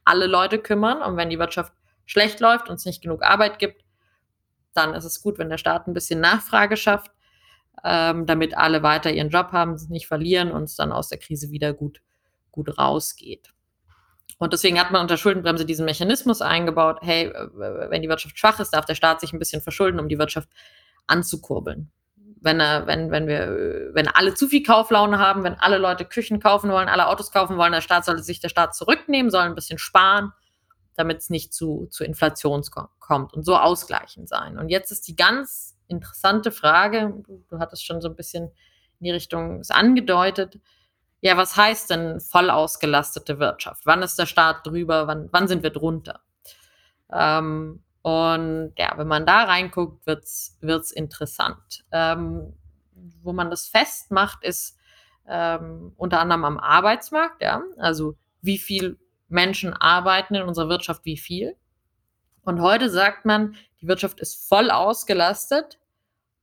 [0.05, 1.73] alle Leute kümmern und wenn die Wirtschaft
[2.07, 3.85] schlecht läuft und es nicht genug Arbeit gibt,
[4.73, 7.11] dann ist es gut, wenn der Staat ein bisschen Nachfrage schafft,
[7.85, 11.51] ähm, damit alle weiter ihren Job haben, nicht verlieren und es dann aus der Krise
[11.51, 12.01] wieder gut,
[12.53, 13.53] gut rausgeht.
[14.39, 18.71] Und deswegen hat man unter Schuldenbremse diesen Mechanismus eingebaut, hey, wenn die Wirtschaft schwach ist,
[18.71, 20.49] darf der Staat sich ein bisschen verschulden, um die Wirtschaft
[21.07, 21.91] anzukurbeln.
[22.41, 26.39] Wenn, er, wenn, wenn, wir, wenn alle zu viel Kauflaune haben, wenn alle Leute Küchen
[26.39, 29.55] kaufen wollen, alle Autos kaufen wollen, der Staat sollte sich der Staat zurücknehmen, soll ein
[29.55, 30.33] bisschen sparen,
[30.97, 32.63] damit es nicht zu, zu Inflation
[32.99, 34.59] kommt und so ausgleichend sein.
[34.59, 38.51] Und jetzt ist die ganz interessante Frage, du hattest schon so ein bisschen
[39.01, 40.59] in die Richtung angedeutet,
[41.21, 43.87] ja, was heißt denn voll ausgelastete Wirtschaft?
[43.87, 45.07] Wann ist der Staat drüber?
[45.07, 46.21] Wann, wann sind wir drunter?
[47.13, 51.85] Ähm, und ja, wenn man da reinguckt, wird es interessant.
[51.91, 52.53] Ähm,
[53.23, 54.79] wo man das festmacht, ist
[55.29, 58.99] ähm, unter anderem am Arbeitsmarkt, ja, also wie viel
[59.29, 61.57] Menschen arbeiten in unserer Wirtschaft, wie viel.
[62.43, 65.81] Und heute sagt man, die Wirtschaft ist voll ausgelastet,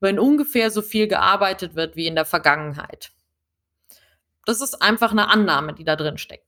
[0.01, 3.13] wenn ungefähr so viel gearbeitet wird wie in der Vergangenheit.
[4.45, 6.47] Das ist einfach eine Annahme, die da drin steckt.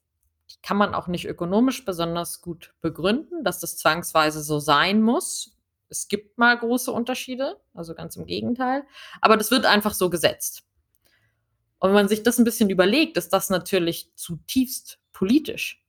[0.52, 5.58] Die kann man auch nicht ökonomisch besonders gut begründen, dass das zwangsweise so sein muss.
[5.90, 8.84] Es gibt mal große Unterschiede, also ganz im Gegenteil.
[9.22, 10.64] Aber das wird einfach so gesetzt.
[11.80, 15.84] Und wenn man sich das ein bisschen überlegt, ist das natürlich zutiefst politisch.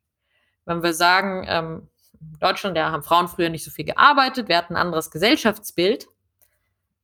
[0.64, 1.88] Wenn wir sagen, ähm,
[2.20, 6.06] in Deutschland ja, haben Frauen früher nicht so viel gearbeitet, wir hatten ein anderes Gesellschaftsbild,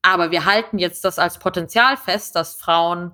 [0.02, 3.12] aber wir halten jetzt das als Potenzial fest, dass Frauen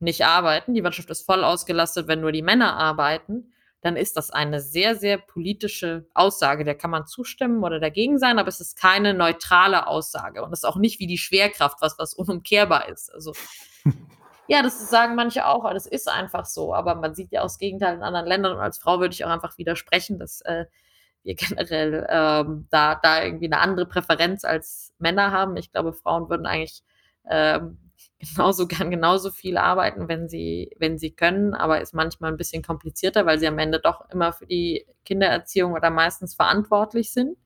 [0.00, 4.30] nicht arbeiten, die Wirtschaft ist voll ausgelastet, wenn nur die Männer arbeiten, dann ist das
[4.30, 6.64] eine sehr, sehr politische Aussage.
[6.64, 10.42] Der kann man zustimmen oder dagegen sein, aber es ist keine neutrale Aussage.
[10.42, 13.12] Und es ist auch nicht wie die Schwerkraft, was, was unumkehrbar ist.
[13.14, 13.34] Also,
[14.48, 16.74] ja, das sagen manche auch, aber das ist einfach so.
[16.74, 18.56] Aber man sieht ja auch das Gegenteil in anderen Ländern.
[18.56, 20.64] Und als Frau würde ich auch einfach widersprechen, dass äh,
[21.22, 25.56] wir generell ähm, da, da irgendwie eine andere Präferenz als Männer haben.
[25.56, 26.82] Ich glaube, Frauen würden eigentlich
[27.30, 27.78] ähm,
[28.18, 32.62] genauso gern genauso viel arbeiten, wenn sie, wenn sie können, aber ist manchmal ein bisschen
[32.62, 37.36] komplizierter, weil sie am Ende doch immer für die Kindererziehung oder meistens verantwortlich sind.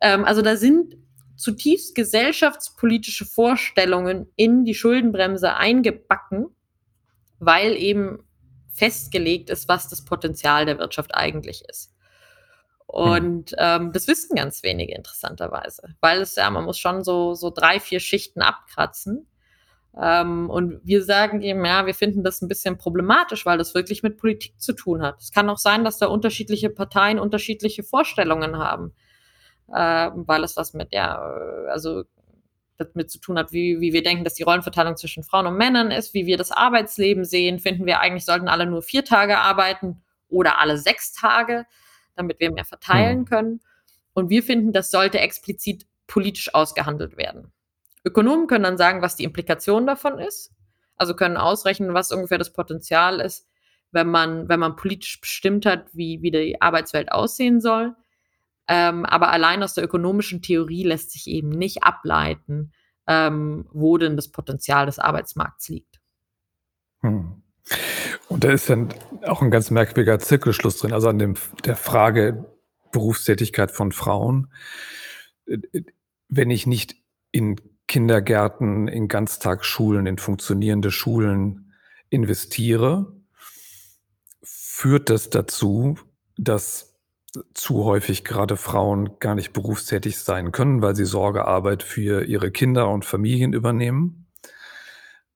[0.00, 0.96] Ähm, also da sind
[1.36, 6.46] zutiefst gesellschaftspolitische Vorstellungen in die Schuldenbremse eingebacken,
[7.38, 8.24] weil eben
[8.72, 11.94] festgelegt ist, was das Potenzial der Wirtschaft eigentlich ist.
[12.92, 13.10] Hm.
[13.10, 17.50] Und ähm, das wissen ganz wenige interessanterweise, weil es ja, man muss schon so, so
[17.50, 19.26] drei, vier Schichten abkratzen.
[20.00, 24.02] Ähm, und wir sagen eben, ja, wir finden das ein bisschen problematisch, weil das wirklich
[24.02, 25.20] mit Politik zu tun hat.
[25.20, 28.92] Es kann auch sein, dass da unterschiedliche Parteien unterschiedliche Vorstellungen haben,
[29.68, 31.16] äh, weil es was mit, ja,
[31.70, 32.04] also
[32.76, 35.92] damit zu tun hat, wie, wie wir denken, dass die Rollenverteilung zwischen Frauen und Männern
[35.92, 37.60] ist, wie wir das Arbeitsleben sehen.
[37.60, 41.66] Finden wir eigentlich, sollten alle nur vier Tage arbeiten oder alle sechs Tage,
[42.16, 43.24] damit wir mehr verteilen Hm.
[43.26, 43.60] können.
[44.12, 47.52] Und wir finden, das sollte explizit politisch ausgehandelt werden.
[48.04, 50.52] Ökonomen können dann sagen, was die Implikation davon ist.
[50.96, 53.48] Also können ausrechnen, was ungefähr das Potenzial ist,
[53.90, 57.94] wenn man, wenn man politisch bestimmt hat, wie, wie die Arbeitswelt aussehen soll.
[58.68, 62.72] Ähm, aber allein aus der ökonomischen Theorie lässt sich eben nicht ableiten,
[63.06, 66.00] ähm, wo denn das Potenzial des Arbeitsmarkts liegt.
[67.00, 67.42] Hm.
[68.28, 68.88] Und da ist dann
[69.26, 72.44] auch ein ganz merkwürdiger Zirkelschluss drin, also an dem, der Frage
[72.92, 74.52] Berufstätigkeit von Frauen.
[75.46, 75.84] Äh, äh,
[76.28, 76.96] Wenn ich nicht
[77.32, 77.56] in
[77.94, 81.72] Kindergärten, in Ganztagsschulen, in funktionierende Schulen
[82.10, 83.12] investiere,
[84.42, 85.96] führt das dazu,
[86.36, 86.96] dass
[87.54, 92.90] zu häufig gerade Frauen gar nicht berufstätig sein können, weil sie Sorgearbeit für ihre Kinder
[92.90, 94.26] und Familien übernehmen.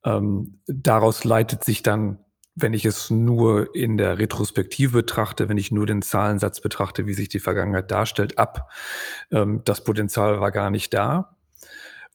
[0.05, 2.19] Ähm, daraus leitet sich dann,
[2.57, 7.15] wenn ich es nur in der Retrospektive betrachte, wenn ich nur den Zahlensatz betrachte, wie
[7.15, 8.69] sich die Vergangenheit darstellt, ab.
[9.31, 11.38] Ähm, das Potenzial war gar nicht da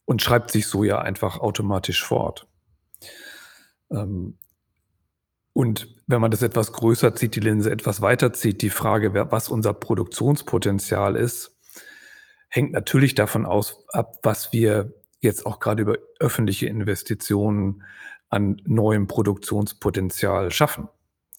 [0.04, 2.46] und schreibt sich so ja einfach automatisch fort.
[3.90, 4.38] Ähm,
[5.52, 9.48] und wenn man das etwas größer zieht, die Linse etwas weiter zieht, die Frage, was
[9.48, 11.56] unser Produktionspotenzial ist,
[12.48, 17.82] hängt natürlich davon aus, ab, was wir jetzt auch gerade über öffentliche Investitionen
[18.28, 20.88] an neuem Produktionspotenzial schaffen.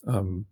[0.08, 0.48] Ähm,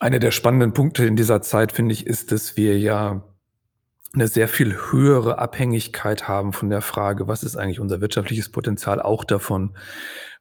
[0.00, 3.24] einer der spannenden Punkte in dieser Zeit, finde ich, ist, dass wir ja
[4.14, 9.02] eine sehr viel höhere Abhängigkeit haben von der Frage, was ist eigentlich unser wirtschaftliches Potenzial,
[9.02, 9.76] auch davon,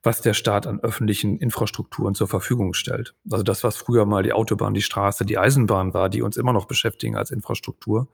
[0.03, 3.13] was der Staat an öffentlichen Infrastrukturen zur Verfügung stellt.
[3.29, 6.53] Also das, was früher mal die Autobahn, die Straße, die Eisenbahn war, die uns immer
[6.53, 8.07] noch beschäftigen als Infrastruktur,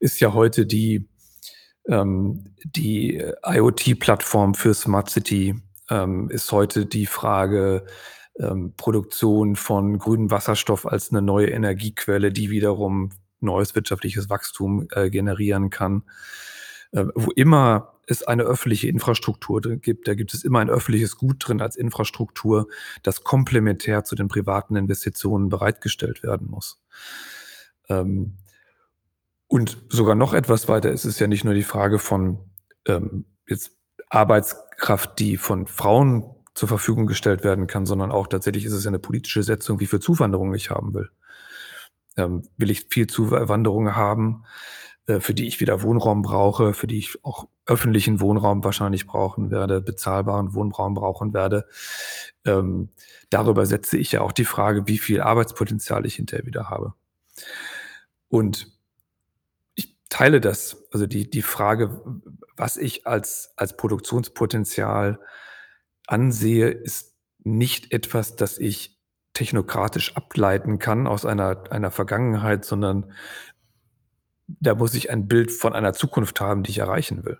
[0.00, 1.08] ist ja heute die,
[1.88, 5.56] ähm, die IoT-Plattform für Smart City,
[5.90, 7.84] ähm, ist heute die Frage,
[8.38, 13.10] ähm, Produktion von grünem Wasserstoff als eine neue Energiequelle, die wiederum
[13.44, 16.02] neues wirtschaftliches Wachstum äh, generieren kann.
[16.92, 21.36] Äh, wo immer es eine öffentliche Infrastruktur gibt, da gibt es immer ein öffentliches Gut
[21.46, 22.68] drin als Infrastruktur,
[23.02, 26.82] das komplementär zu den privaten Investitionen bereitgestellt werden muss.
[27.88, 28.36] Ähm,
[29.46, 32.38] und sogar noch etwas weiter ist es ja nicht nur die Frage von
[32.86, 33.72] ähm, jetzt
[34.08, 38.98] Arbeitskraft, die von Frauen zur Verfügung gestellt werden kann, sondern auch tatsächlich ist es eine
[38.98, 41.10] politische Setzung, wie viel Zuwanderung ich haben will.
[42.16, 44.44] Ähm, will ich viel Zuwanderung haben,
[45.06, 49.50] äh, für die ich wieder Wohnraum brauche, für die ich auch öffentlichen Wohnraum wahrscheinlich brauchen
[49.50, 51.66] werde, bezahlbaren Wohnraum brauchen werde.
[52.44, 52.90] Ähm,
[53.30, 56.94] darüber setze ich ja auch die Frage, wie viel Arbeitspotenzial ich hinterher wieder habe.
[58.28, 58.72] Und
[59.74, 62.02] ich teile das, also die, die Frage,
[62.56, 65.20] was ich als, als Produktionspotenzial
[66.06, 68.98] ansehe, ist nicht etwas, das ich
[69.34, 73.12] technokratisch ableiten kann aus einer, einer Vergangenheit, sondern
[74.46, 77.38] da muss ich ein Bild von einer Zukunft haben, die ich erreichen will.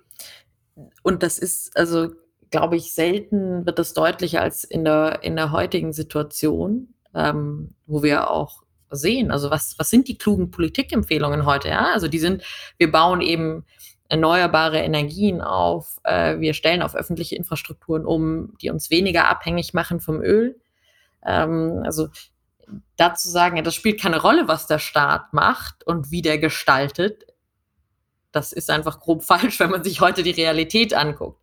[1.03, 2.11] Und das ist, also,
[2.51, 8.03] glaube ich, selten wird das deutlicher als in der, in der heutigen Situation, ähm, wo
[8.03, 11.69] wir auch sehen, also was, was sind die klugen Politikempfehlungen heute?
[11.69, 11.93] Ja?
[11.93, 12.43] Also die sind,
[12.79, 13.65] wir bauen eben
[14.09, 20.01] erneuerbare Energien auf, äh, wir stellen auf öffentliche Infrastrukturen um, die uns weniger abhängig machen
[20.01, 20.61] vom Öl.
[21.25, 22.09] Ähm, also
[22.97, 27.27] dazu sagen, ja, das spielt keine Rolle, was der Staat macht und wie der gestaltet.
[28.33, 31.43] Das ist einfach grob falsch, wenn man sich heute die Realität anguckt.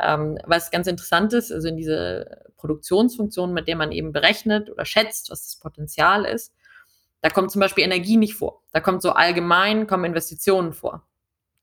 [0.00, 4.84] Ähm, was ganz interessant ist, also in diese Produktionsfunktion, mit der man eben berechnet oder
[4.84, 6.54] schätzt, was das Potenzial ist,
[7.22, 8.62] da kommt zum Beispiel Energie nicht vor.
[8.72, 11.06] Da kommt so allgemein, kommen Investitionen vor.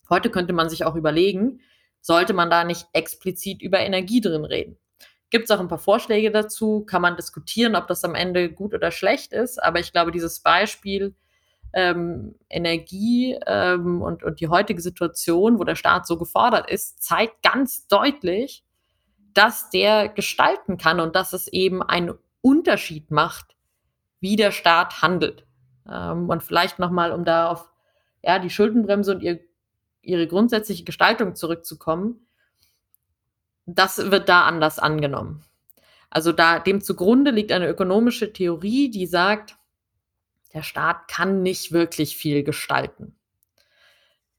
[0.09, 1.61] Heute könnte man sich auch überlegen,
[1.99, 4.77] sollte man da nicht explizit über Energie drin reden?
[5.29, 8.73] Gibt es auch ein paar Vorschläge dazu, kann man diskutieren, ob das am Ende gut
[8.73, 11.15] oder schlecht ist, aber ich glaube, dieses Beispiel
[11.73, 17.43] ähm, Energie ähm, und, und die heutige Situation, wo der Staat so gefordert ist, zeigt
[17.43, 18.63] ganz deutlich,
[19.33, 23.55] dass der gestalten kann und dass es eben einen Unterschied macht,
[24.19, 25.45] wie der Staat handelt.
[25.89, 27.69] Ähm, und vielleicht nochmal, um da auf
[28.23, 29.39] ja, die Schuldenbremse und ihr,
[30.01, 32.26] ihre grundsätzliche Gestaltung zurückzukommen,
[33.67, 35.43] das wird da anders angenommen.
[36.09, 39.57] Also da dem zugrunde liegt eine ökonomische Theorie, die sagt,
[40.53, 43.17] der Staat kann nicht wirklich viel gestalten.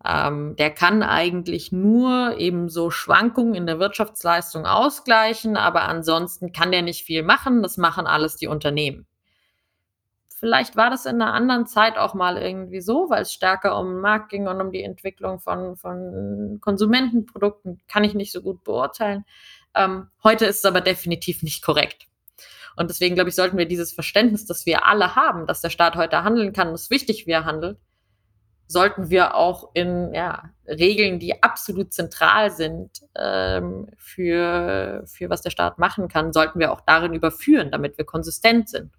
[0.04, 6.70] Ähm, der kann eigentlich nur eben so Schwankungen in der Wirtschaftsleistung ausgleichen, aber ansonsten kann
[6.70, 7.62] der nicht viel machen.
[7.62, 9.07] Das machen alles die Unternehmen.
[10.38, 13.88] Vielleicht war das in einer anderen Zeit auch mal irgendwie so, weil es stärker um
[13.88, 18.62] den Markt ging und um die Entwicklung von, von Konsumentenprodukten, kann ich nicht so gut
[18.62, 19.24] beurteilen.
[19.74, 22.06] Ähm, heute ist es aber definitiv nicht korrekt.
[22.76, 25.96] Und deswegen, glaube ich, sollten wir dieses Verständnis, das wir alle haben, dass der Staat
[25.96, 27.78] heute handeln kann ist wichtig, wie er handelt,
[28.68, 35.50] sollten wir auch in ja, Regeln, die absolut zentral sind ähm, für, für was der
[35.50, 38.92] Staat machen kann, sollten wir auch darin überführen, damit wir konsistent sind.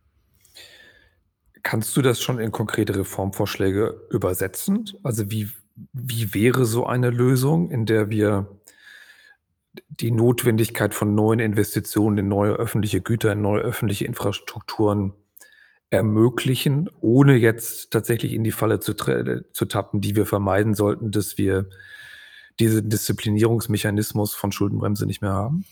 [1.63, 4.85] Kannst du das schon in konkrete Reformvorschläge übersetzen?
[5.03, 5.49] Also wie,
[5.93, 8.59] wie wäre so eine Lösung, in der wir
[9.89, 15.13] die Notwendigkeit von neuen Investitionen in neue öffentliche Güter, in neue öffentliche Infrastrukturen
[15.89, 21.37] ermöglichen, ohne jetzt tatsächlich in die Falle zu, zu tappen, die wir vermeiden sollten, dass
[21.37, 21.67] wir
[22.59, 25.65] diesen Disziplinierungsmechanismus von Schuldenbremse nicht mehr haben?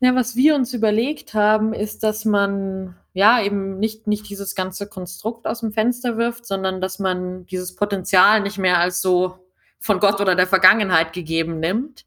[0.00, 4.86] Ja, was wir uns überlegt haben, ist, dass man ja eben nicht, nicht dieses ganze
[4.86, 9.38] Konstrukt aus dem Fenster wirft, sondern dass man dieses Potenzial nicht mehr als so
[9.80, 12.04] von Gott oder der Vergangenheit gegeben nimmt,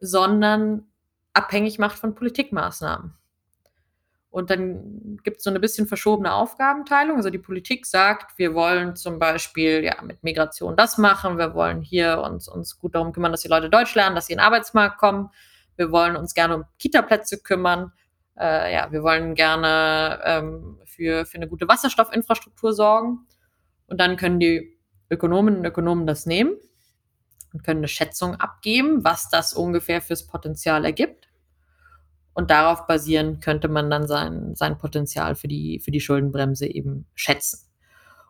[0.00, 0.86] sondern
[1.32, 3.14] abhängig macht von Politikmaßnahmen.
[4.30, 7.16] Und dann gibt es so eine bisschen verschobene Aufgabenteilung.
[7.16, 11.82] Also die Politik sagt, wir wollen zum Beispiel ja, mit Migration das machen, wir wollen
[11.82, 14.46] hier uns, uns gut darum kümmern, dass die Leute Deutsch lernen, dass sie in den
[14.46, 15.30] Arbeitsmarkt kommen
[15.76, 17.92] wir wollen uns gerne um Kita-Plätze kümmern.
[18.42, 23.20] Äh, ja, wir wollen gerne ähm, für, für eine gute Wasserstoffinfrastruktur sorgen.
[23.86, 24.76] Und dann können die
[25.10, 26.56] Ökonominnen und Ökonomen das nehmen
[27.52, 31.28] und können eine Schätzung abgeben, was das ungefähr fürs Potenzial ergibt.
[32.34, 37.06] Und darauf basieren könnte man dann sein, sein Potenzial für die, für die Schuldenbremse eben
[37.14, 37.68] schätzen.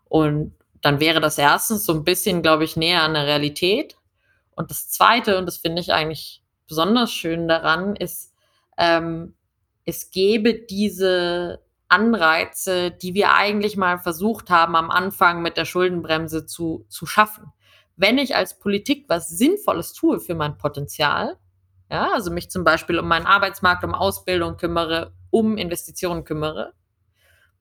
[0.04, 3.96] Und dann wäre das erstens so ein bisschen, glaube ich, näher an der Realität.
[4.56, 8.34] Und das Zweite, und das finde ich eigentlich besonders schön daran ist,
[8.76, 9.36] ähm,
[9.84, 16.46] es gäbe diese Anreize, die wir eigentlich mal versucht haben, am Anfang mit der Schuldenbremse
[16.46, 17.52] zu, zu schaffen.
[17.96, 21.36] Wenn ich als Politik was Sinnvolles tue für mein Potenzial,
[21.90, 26.72] ja, also mich zum Beispiel um meinen Arbeitsmarkt, um Ausbildung kümmere, um Investitionen kümmere,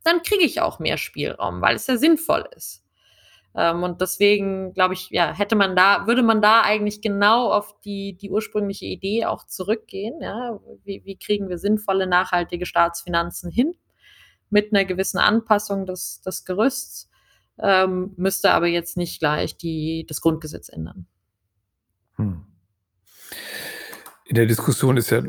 [0.03, 2.80] dann kriege ich auch mehr Spielraum, weil es ja sinnvoll ist.
[3.55, 7.79] Ähm, und deswegen, glaube ich, ja, hätte man da, würde man da eigentlich genau auf
[7.81, 10.21] die, die ursprüngliche Idee auch zurückgehen.
[10.21, 10.59] Ja?
[10.83, 13.73] Wie, wie kriegen wir sinnvolle, nachhaltige Staatsfinanzen hin?
[14.49, 17.09] Mit einer gewissen Anpassung des, des Gerüsts,
[17.59, 21.07] ähm, müsste aber jetzt nicht gleich die, das Grundgesetz ändern.
[22.15, 22.45] Hm.
[24.25, 25.23] In der Diskussion ist ja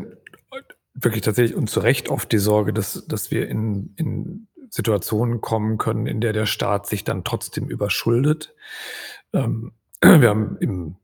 [0.95, 5.77] wirklich tatsächlich und zu Recht oft die Sorge, dass, dass wir in, in Situationen kommen
[5.77, 8.55] können, in der der Staat sich dann trotzdem überschuldet.
[9.35, 10.97] Ähm, wir haben im,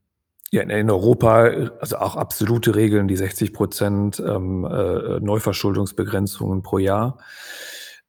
[0.49, 1.43] ja, in Europa
[1.79, 7.19] also auch absolute Regeln, die 60 Prozent ähm, äh, Neuverschuldungsbegrenzungen pro Jahr.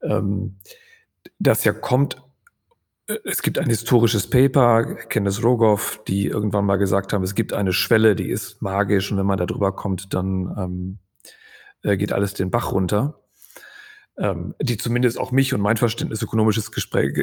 [0.02, 0.56] Ähm,
[1.38, 2.22] das ja kommt
[3.06, 7.52] äh, es gibt ein historisches Paper, Kenneth Rogoff, die irgendwann mal gesagt haben, es gibt
[7.52, 10.98] eine Schwelle, die ist magisch und wenn man da drüber kommt, dann ähm,
[11.82, 13.20] äh, geht alles den Bach runter
[14.20, 17.16] ähm, die zumindest auch mich und mein Verständnis, ökonomisches Gespräch,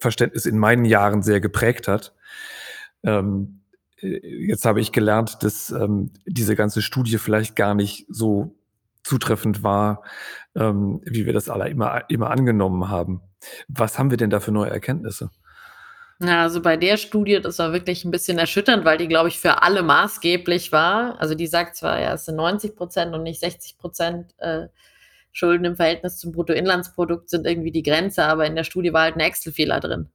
[0.00, 2.14] Verständnis in meinen Jahren sehr geprägt hat.
[3.04, 3.60] Ähm,
[4.00, 8.56] äh, jetzt habe ich gelernt, dass ähm, diese ganze Studie vielleicht gar nicht so
[9.04, 10.02] zutreffend war,
[10.56, 13.20] ähm, wie wir das alle immer, immer angenommen haben.
[13.68, 15.30] Was haben wir denn da für neue Erkenntnisse?
[16.20, 19.38] Ja, also bei der Studie, das war wirklich ein bisschen erschütternd, weil die, glaube ich,
[19.38, 21.20] für alle maßgeblich war.
[21.20, 24.66] Also die sagt zwar, ja, es sind 90 Prozent und nicht 60 Prozent äh,
[25.38, 29.14] Schulden im Verhältnis zum Bruttoinlandsprodukt sind irgendwie die Grenze, aber in der Studie war halt
[29.14, 30.08] ein Excel-Fehler drin.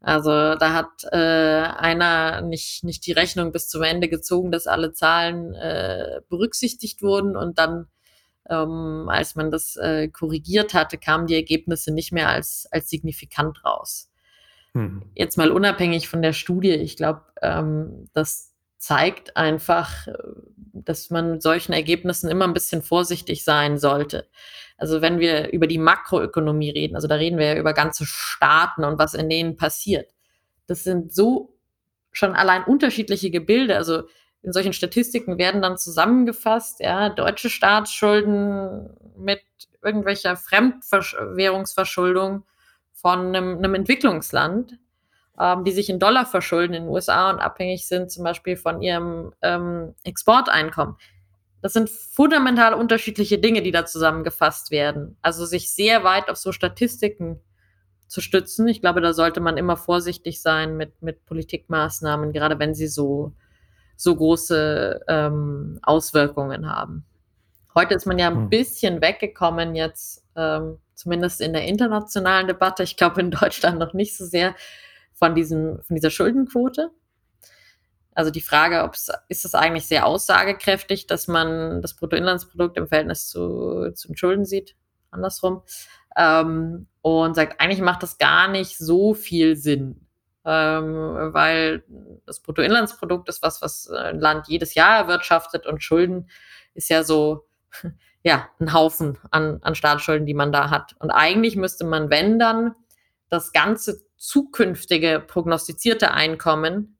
[0.00, 4.92] Also da hat äh, einer nicht, nicht die Rechnung bis zum Ende gezogen, dass alle
[4.92, 7.88] Zahlen äh, berücksichtigt wurden und dann,
[8.48, 13.64] ähm, als man das äh, korrigiert hatte, kamen die Ergebnisse nicht mehr als, als signifikant
[13.64, 14.10] raus.
[14.74, 15.02] Hm.
[15.14, 18.51] Jetzt mal unabhängig von der Studie, ich glaube, ähm, dass
[18.82, 20.08] zeigt einfach,
[20.72, 24.28] dass man mit solchen Ergebnissen immer ein bisschen vorsichtig sein sollte.
[24.76, 28.82] Also wenn wir über die Makroökonomie reden, also da reden wir ja über ganze Staaten
[28.82, 30.12] und was in denen passiert.
[30.66, 31.54] Das sind so
[32.10, 33.76] schon allein unterschiedliche Gebilde.
[33.76, 34.02] Also
[34.42, 39.42] in solchen Statistiken werden dann zusammengefasst, ja, deutsche Staatsschulden mit
[39.80, 42.42] irgendwelcher Fremdwährungsverschuldung
[42.92, 44.76] von einem, einem Entwicklungsland
[45.38, 48.82] ähm, die sich in Dollar verschulden in den USA und abhängig sind zum Beispiel von
[48.82, 50.96] ihrem ähm, Exporteinkommen.
[51.62, 55.16] das sind fundamental unterschiedliche Dinge, die da zusammengefasst werden.
[55.22, 57.40] Also sich sehr weit auf so Statistiken
[58.08, 58.68] zu stützen.
[58.68, 63.32] Ich glaube, da sollte man immer vorsichtig sein mit, mit Politikmaßnahmen, gerade wenn sie so,
[63.96, 67.06] so große ähm, Auswirkungen haben.
[67.74, 68.50] Heute ist man ja ein hm.
[68.50, 72.82] bisschen weggekommen jetzt, ähm, zumindest in der internationalen Debatte.
[72.82, 74.54] Ich glaube in Deutschland noch nicht so sehr
[75.22, 76.90] von diesem, von dieser Schuldenquote.
[78.12, 82.88] Also die Frage, ob es ist es eigentlich sehr aussagekräftig, dass man das Bruttoinlandsprodukt im
[82.88, 84.74] Verhältnis zu, zu den Schulden sieht,
[85.12, 85.62] andersrum,
[86.16, 90.08] ähm, und sagt, eigentlich macht das gar nicht so viel Sinn,
[90.44, 91.84] ähm, weil
[92.26, 96.28] das Bruttoinlandsprodukt ist was, was ein Land jedes Jahr erwirtschaftet und Schulden
[96.74, 97.46] ist ja so,
[98.24, 100.96] ja, ein Haufen an, an Staatsschulden, die man da hat.
[100.98, 102.74] Und eigentlich müsste man, wenn dann,
[103.32, 106.96] das ganze zukünftige prognostizierte Einkommen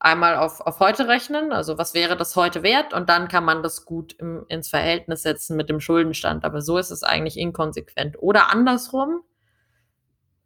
[0.00, 3.62] einmal auf, auf heute rechnen, also was wäre das heute wert und dann kann man
[3.62, 6.44] das gut im, ins Verhältnis setzen mit dem Schuldenstand.
[6.44, 8.16] Aber so ist es eigentlich inkonsequent.
[8.20, 9.22] Oder andersrum,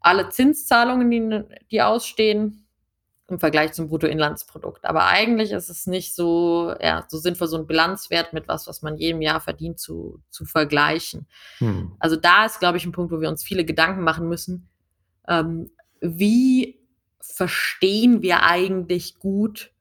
[0.01, 2.69] alle Zinszahlungen, die, die ausstehen,
[3.29, 4.85] im Vergleich zum Bruttoinlandsprodukt.
[4.85, 8.83] Aber eigentlich ist es nicht so, ja, so sinnvoll, so ein Bilanzwert mit was, was
[8.83, 11.27] man jedem Jahr verdient, zu, zu vergleichen.
[11.59, 11.97] Hm.
[11.99, 14.69] Also da ist, glaube ich, ein Punkt, wo wir uns viele Gedanken machen müssen.
[15.29, 15.71] Ähm,
[16.01, 16.81] wie
[17.21, 19.73] verstehen wir eigentlich gut,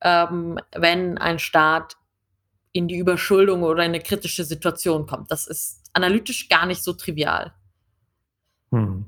[0.00, 1.96] ähm, wenn ein Staat
[2.72, 5.30] in die Überschuldung oder in eine kritische Situation kommt.
[5.30, 7.52] Das ist analytisch gar nicht so trivial.
[8.70, 9.04] Hm.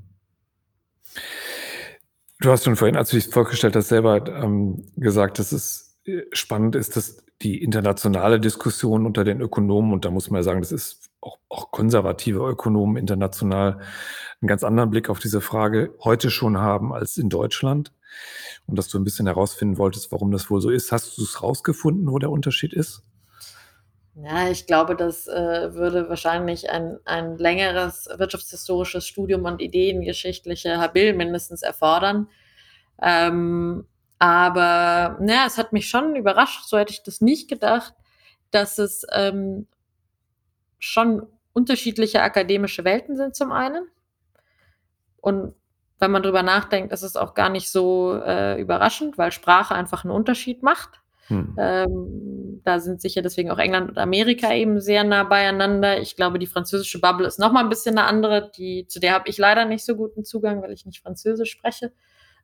[2.40, 5.91] Du hast schon vorhin, als du dich vorgestellt hast, selber ähm, gesagt, dass es
[6.32, 10.60] spannend ist, dass die internationale Diskussion unter den Ökonomen, und da muss man ja sagen,
[10.60, 13.80] das ist auch, auch konservative Ökonomen international
[14.40, 17.92] einen ganz anderen Blick auf diese Frage heute schon haben als in Deutschland.
[18.66, 20.92] Und dass du ein bisschen herausfinden wolltest, warum das wohl so ist.
[20.92, 23.02] Hast du es rausgefunden, wo der Unterschied ist?
[24.14, 31.14] Ja, ich glaube, das äh, würde wahrscheinlich ein, ein längeres wirtschaftshistorisches Studium und ideengeschichtliche Habil
[31.14, 32.28] mindestens erfordern.
[33.00, 33.86] Ähm,
[34.22, 37.92] aber naja, es hat mich schon überrascht, so hätte ich das nicht gedacht,
[38.52, 39.66] dass es ähm,
[40.78, 43.88] schon unterschiedliche akademische Welten sind zum einen.
[45.16, 45.56] Und
[45.98, 50.04] wenn man drüber nachdenkt, ist es auch gar nicht so äh, überraschend, weil Sprache einfach
[50.04, 51.00] einen Unterschied macht.
[51.26, 51.56] Hm.
[51.58, 56.00] Ähm, da sind sicher deswegen auch England und Amerika eben sehr nah beieinander.
[56.00, 58.52] Ich glaube, die französische Bubble ist noch mal ein bisschen eine andere.
[58.56, 61.92] Die, zu der habe ich leider nicht so guten Zugang, weil ich nicht Französisch spreche.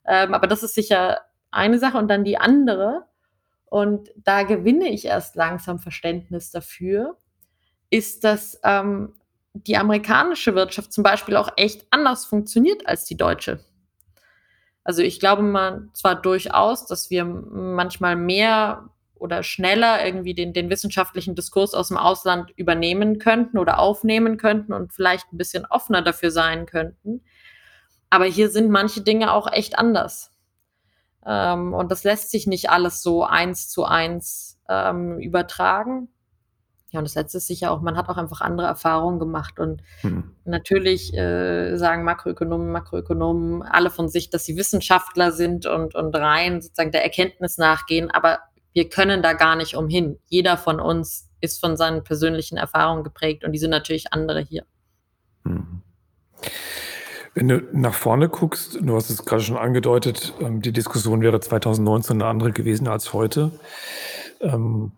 [0.05, 1.19] Ähm, aber das ist sicher
[1.51, 1.97] eine Sache.
[1.97, 3.05] Und dann die andere,
[3.65, 7.17] und da gewinne ich erst langsam Verständnis dafür,
[7.89, 9.13] ist, dass ähm,
[9.53, 13.59] die amerikanische Wirtschaft zum Beispiel auch echt anders funktioniert als die deutsche.
[14.83, 20.69] Also ich glaube mal zwar durchaus, dass wir manchmal mehr oder schneller irgendwie den, den
[20.69, 26.01] wissenschaftlichen Diskurs aus dem Ausland übernehmen könnten oder aufnehmen könnten und vielleicht ein bisschen offener
[26.01, 27.21] dafür sein könnten.
[28.09, 30.31] Aber hier sind manche Dinge auch echt anders.
[31.25, 36.09] Ähm, und das lässt sich nicht alles so eins zu eins ähm, übertragen.
[36.91, 39.59] Ja, und das Letzte ist sicher auch, man hat auch einfach andere Erfahrungen gemacht.
[39.59, 40.35] Und mhm.
[40.45, 46.61] natürlich äh, sagen Makroökonomen, Makroökonomen alle von sich, dass sie Wissenschaftler sind und, und rein
[46.61, 48.09] sozusagen der Erkenntnis nachgehen.
[48.09, 48.39] Aber
[48.73, 50.19] wir können da gar nicht umhin.
[50.27, 54.65] Jeder von uns ist von seinen persönlichen Erfahrungen geprägt und die sind natürlich andere hier.
[55.43, 55.83] Mhm.
[57.39, 61.39] Wenn du nach vorne guckst, du hast es gerade schon angedeutet, ähm, die Diskussion wäre
[61.39, 63.53] 2019 eine andere gewesen als heute.
[64.41, 64.91] Ähm,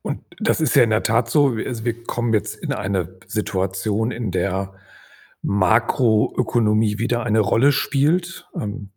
[0.00, 1.48] und das ist ja in der Tat so.
[1.66, 4.72] Also wir kommen jetzt in eine Situation, in der
[5.42, 8.48] Makroökonomie wieder eine Rolle spielt.
[8.54, 8.88] Ähm,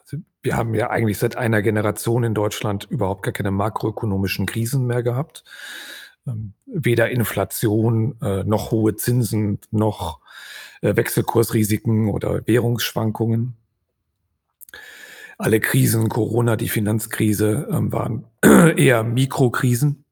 [0.00, 4.86] also wir haben ja eigentlich seit einer Generation in Deutschland überhaupt gar keine makroökonomischen Krisen
[4.86, 5.44] mehr gehabt.
[6.26, 10.20] Ähm, weder Inflation äh, noch hohe Zinsen noch
[10.80, 13.56] äh, Wechselkursrisiken oder Währungsschwankungen.
[15.36, 18.24] Alle Krisen, Corona, die Finanzkrise, ähm, waren
[18.76, 20.04] eher Mikrokrisen.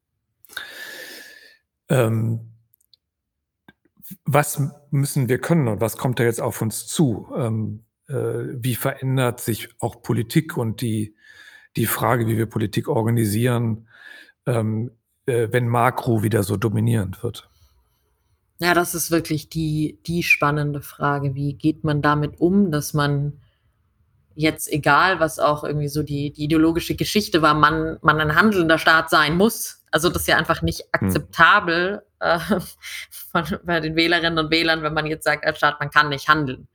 [1.89, 2.51] Ähm,
[4.25, 4.61] was
[4.91, 7.27] müssen wir können und was kommt da jetzt auf uns zu?
[8.07, 11.15] Äh, wie verändert sich auch Politik und die,
[11.75, 13.87] die Frage, wie wir Politik organisieren,
[15.25, 17.49] äh, wenn Makro wieder so dominierend wird?
[18.59, 21.35] Ja, das ist wirklich die, die spannende Frage.
[21.35, 23.41] Wie geht man damit um, dass man
[24.35, 28.77] jetzt, egal was auch irgendwie so die, die ideologische Geschichte war, man, man ein handelnder
[28.77, 30.87] Staat sein muss, also das ist ja einfach nicht hm.
[30.91, 32.39] akzeptabel hm.
[32.39, 32.59] äh,
[33.09, 36.27] von, bei den Wählerinnen und Wählern, wenn man jetzt sagt als Staat, man kann nicht
[36.27, 36.67] handeln.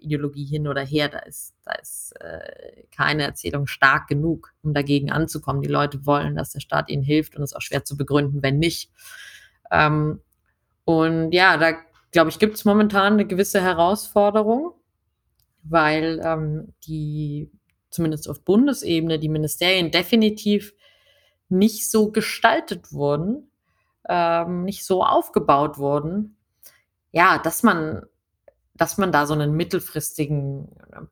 [0.00, 1.08] Ideologie hin oder her.
[1.08, 5.62] Da ist, da ist äh, keine Erzählung stark genug, um dagegen anzukommen.
[5.62, 8.42] Die Leute wollen, dass der Staat ihnen hilft und es ist auch schwer zu begründen,
[8.42, 8.90] wenn nicht.
[9.70, 10.20] Ähm,
[10.84, 11.74] und ja, da
[12.10, 14.72] glaube ich, gibt es momentan eine gewisse Herausforderung,
[15.62, 17.50] weil ähm, die
[17.90, 20.72] zumindest auf Bundesebene die Ministerien definitiv
[21.48, 23.50] nicht so gestaltet wurden,
[24.08, 26.36] ähm, nicht so aufgebaut wurden,
[27.12, 28.02] ja, dass man,
[28.80, 30.68] dass man da so einen mittelfristigen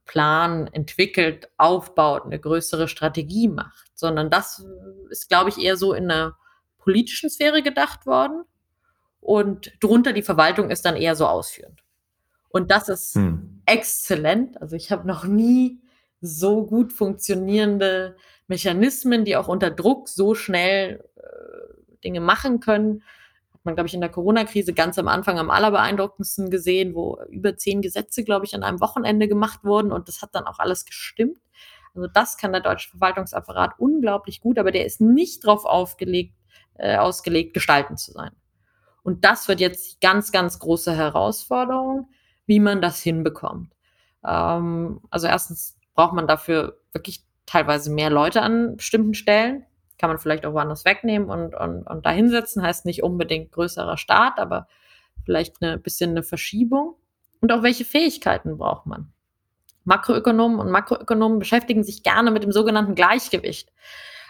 [0.06, 4.64] Plan entwickelt, aufbaut, eine größere Strategie macht, sondern das
[5.10, 6.34] ist, glaube ich, eher so in der
[6.78, 8.44] politischen Sphäre gedacht worden
[9.20, 11.82] und drunter die Verwaltung ist dann eher so ausführend.
[12.48, 13.60] Und das ist hm.
[13.66, 14.62] exzellent.
[14.62, 15.82] Also ich habe noch nie
[16.22, 18.16] so gut funktionierende
[18.46, 23.02] Mechanismen, die auch unter Druck so schnell äh, Dinge machen können.
[23.58, 27.56] Hat man, glaube ich, in der Corona-Krise ganz am Anfang am allerbeeindruckendsten gesehen, wo über
[27.56, 30.84] zehn Gesetze, glaube ich, an einem Wochenende gemacht wurden und das hat dann auch alles
[30.84, 31.38] gestimmt.
[31.94, 36.34] Also das kann der deutsche Verwaltungsapparat unglaublich gut, aber der ist nicht darauf aufgelegt,
[36.74, 38.30] äh, ausgelegt, gestalten zu sein.
[39.02, 42.10] Und das wird jetzt ganz, ganz große Herausforderung,
[42.46, 43.74] wie man das hinbekommt.
[44.24, 49.64] Ähm, also erstens braucht man dafür wirklich teilweise mehr Leute an bestimmten Stellen.
[49.98, 52.62] Kann man vielleicht auch woanders wegnehmen und, und, und da hinsetzen.
[52.62, 54.68] Heißt nicht unbedingt größerer Staat, aber
[55.24, 56.94] vielleicht ein bisschen eine Verschiebung.
[57.40, 59.12] Und auch welche Fähigkeiten braucht man?
[59.84, 63.72] Makroökonomen und Makroökonomen beschäftigen sich gerne mit dem sogenannten Gleichgewicht.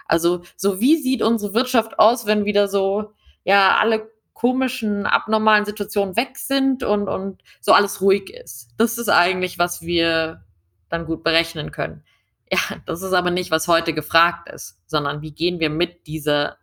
[0.07, 3.13] Also, so wie sieht unsere Wirtschaft aus, wenn wieder so,
[3.45, 8.71] ja, alle komischen, abnormalen Situationen weg sind und, und so alles ruhig ist.
[8.77, 10.45] Das ist eigentlich, was wir
[10.89, 12.05] dann gut berechnen können.
[12.53, 16.57] Ja, das ist aber nicht, was heute gefragt ist, sondern wie gehen wir mit dieser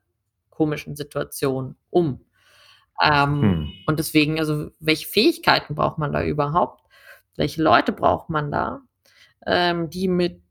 [0.50, 2.26] komischen Situation um?
[3.00, 3.72] Ähm, hm.
[3.86, 6.82] Und deswegen, also, welche Fähigkeiten braucht man da überhaupt?
[7.36, 8.82] Welche Leute braucht man da,
[9.46, 10.42] ähm, die mit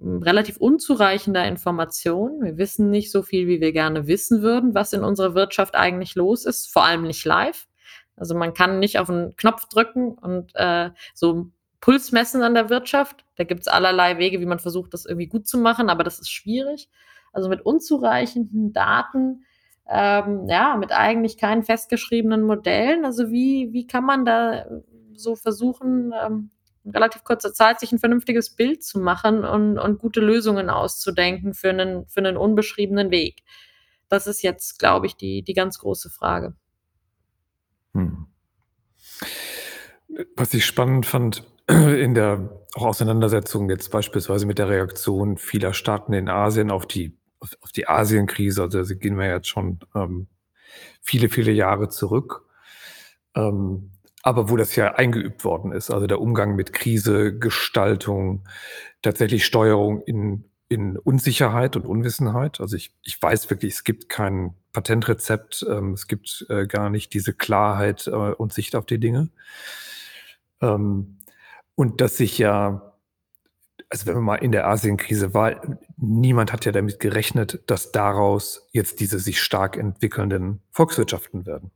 [0.00, 2.42] relativ unzureichender Information.
[2.42, 6.14] Wir wissen nicht so viel, wie wir gerne wissen würden, was in unserer Wirtschaft eigentlich
[6.14, 7.66] los ist, vor allem nicht live.
[8.16, 11.50] Also man kann nicht auf einen Knopf drücken und äh, so
[11.80, 13.24] Puls messen an der Wirtschaft.
[13.36, 16.18] Da gibt es allerlei Wege, wie man versucht, das irgendwie gut zu machen, aber das
[16.18, 16.88] ist schwierig.
[17.32, 19.44] Also mit unzureichenden Daten,
[19.88, 23.04] ähm, ja, mit eigentlich keinen festgeschriebenen Modellen.
[23.04, 24.66] Also wie, wie kann man da
[25.14, 26.50] so versuchen, ähm,
[26.84, 31.52] in relativ kurzer Zeit sich ein vernünftiges Bild zu machen und, und gute Lösungen auszudenken
[31.52, 33.42] für einen, für einen unbeschriebenen Weg.
[34.08, 36.54] Das ist jetzt, glaube ich, die, die ganz große Frage.
[37.92, 38.28] Hm.
[40.36, 46.12] Was ich spannend fand in der auch Auseinandersetzung jetzt beispielsweise mit der Reaktion vieler Staaten
[46.12, 50.28] in Asien auf die, auf, die Asienkrise, also da gehen wir jetzt schon ähm,
[51.00, 52.44] viele, viele Jahre zurück.
[53.34, 53.92] Ähm,
[54.22, 58.44] aber wo das ja eingeübt worden ist, also der Umgang mit Krise, Gestaltung,
[59.00, 62.60] tatsächlich Steuerung in, in Unsicherheit und Unwissenheit.
[62.60, 67.14] Also ich, ich weiß wirklich, es gibt kein Patentrezept, ähm, es gibt äh, gar nicht
[67.14, 69.30] diese Klarheit äh, und Sicht auf die Dinge.
[70.60, 71.18] Ähm,
[71.74, 72.92] und dass sich ja,
[73.90, 75.60] also wenn man mal in der Asienkrise war,
[75.96, 81.70] niemand hat ja damit gerechnet, dass daraus jetzt diese sich stark entwickelnden Volkswirtschaften werden.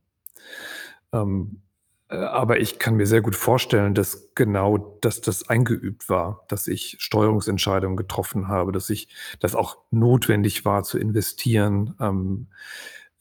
[1.13, 1.61] Ähm,
[2.09, 6.67] äh, aber ich kann mir sehr gut vorstellen, dass genau dass das eingeübt war, dass
[6.67, 9.07] ich Steuerungsentscheidungen getroffen habe, dass ich
[9.39, 12.47] das auch notwendig war zu investieren, ähm,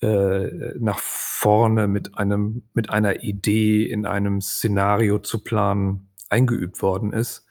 [0.03, 7.13] äh, nach vorne mit einem mit einer Idee in einem Szenario zu planen, eingeübt worden
[7.13, 7.47] ist.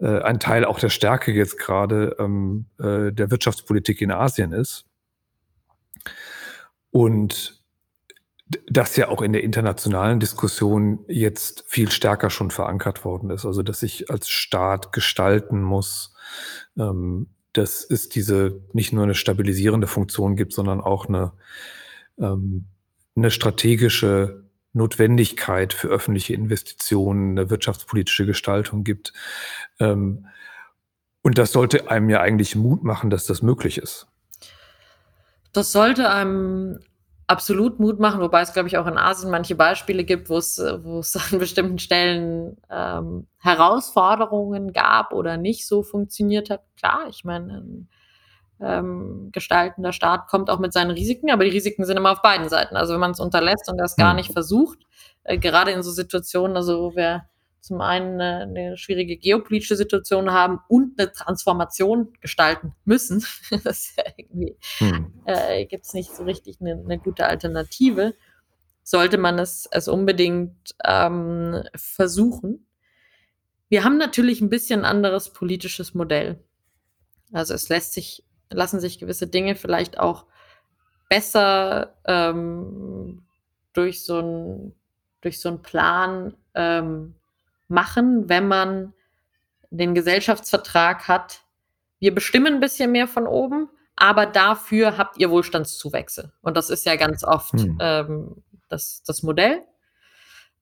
[0.00, 4.86] Äh, ein Teil auch der Stärke jetzt gerade ähm, äh, der Wirtschaftspolitik in Asien ist.
[6.90, 7.62] Und
[8.66, 13.46] das ja auch in der internationalen Diskussion jetzt viel stärker schon verankert worden ist.
[13.46, 16.14] Also, dass ich als Staat gestalten muss,
[16.76, 21.32] ähm, dass es diese nicht nur eine stabilisierende Funktion gibt, sondern auch eine,
[22.18, 22.66] ähm,
[23.16, 29.12] eine strategische Notwendigkeit für öffentliche Investitionen, eine wirtschaftspolitische Gestaltung gibt.
[29.78, 30.26] Ähm,
[31.22, 34.06] und das sollte einem ja eigentlich Mut machen, dass das möglich ist.
[35.52, 36.80] Das sollte einem
[37.26, 40.58] absolut Mut machen, wobei es, glaube ich, auch in Asien manche Beispiele gibt, wo es,
[40.58, 46.62] wo es an bestimmten Stellen ähm, Herausforderungen gab oder nicht so funktioniert hat.
[46.76, 47.88] Klar, ich meine, ein
[48.60, 52.48] ähm, gestaltender Staat kommt auch mit seinen Risiken, aber die Risiken sind immer auf beiden
[52.48, 52.76] Seiten.
[52.76, 54.16] Also wenn man es unterlässt und das gar hm.
[54.16, 54.78] nicht versucht,
[55.24, 57.24] äh, gerade in so Situationen, also wo wir
[57.64, 63.24] zum einen eine, eine, schwierige geopolitische Situation haben und eine Transformation gestalten müssen.
[63.64, 65.14] das irgendwie hm.
[65.24, 68.14] äh, gibt es nicht so richtig eine, eine, gute Alternative.
[68.82, 72.66] Sollte man es, es unbedingt ähm, versuchen.
[73.70, 76.44] Wir haben natürlich ein bisschen anderes politisches Modell.
[77.32, 80.26] Also, es lässt sich lassen sich gewisse Dinge vielleicht auch
[81.08, 83.24] besser, ähm,
[83.72, 84.74] durch so 'n
[85.22, 87.14] durch so Plan, ähm,
[87.68, 88.94] machen, wenn man
[89.70, 91.42] den Gesellschaftsvertrag hat:
[92.00, 96.86] „Wir bestimmen 'n bisschen mehr von oben, aber dafür habt ihr Wohlstandszuwächse.“ Und das ist
[96.86, 97.78] ja ganz oft, Mhm.
[97.80, 99.62] ähm, das das Modell.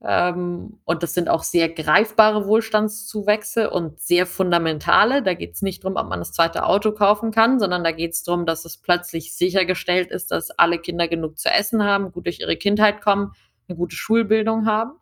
[0.03, 5.22] Ähm, und das sind auch sehr greifbare Wohlstandszuwächse und sehr fundamentale.
[5.22, 8.46] Da geht's nicht drum, ob man das zweite Auto kaufen kann, sondern da geht's drum,
[8.46, 12.57] dass es plötzlich sichergestellt ist, dass alle Kinder genug zu essen haben, gut durch ihre
[12.57, 13.32] Kindheit kommen,
[13.68, 14.92] 'ne gute Schulbildung haben.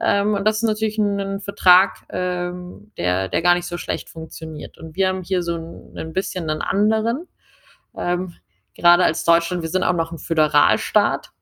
[0.00, 4.08] Ähm, und das ist natürlich 'n 'nen Vertrag, ähm, der der gar nicht so schlecht
[4.10, 4.78] funktioniert.
[4.78, 7.28] Und wir haben hier so 'n 'nen bisschen 'nen anderen.
[7.96, 8.34] Ähm,
[8.78, 11.32] grade als Deutschland wir sind auch noch 'n Föderalstaat,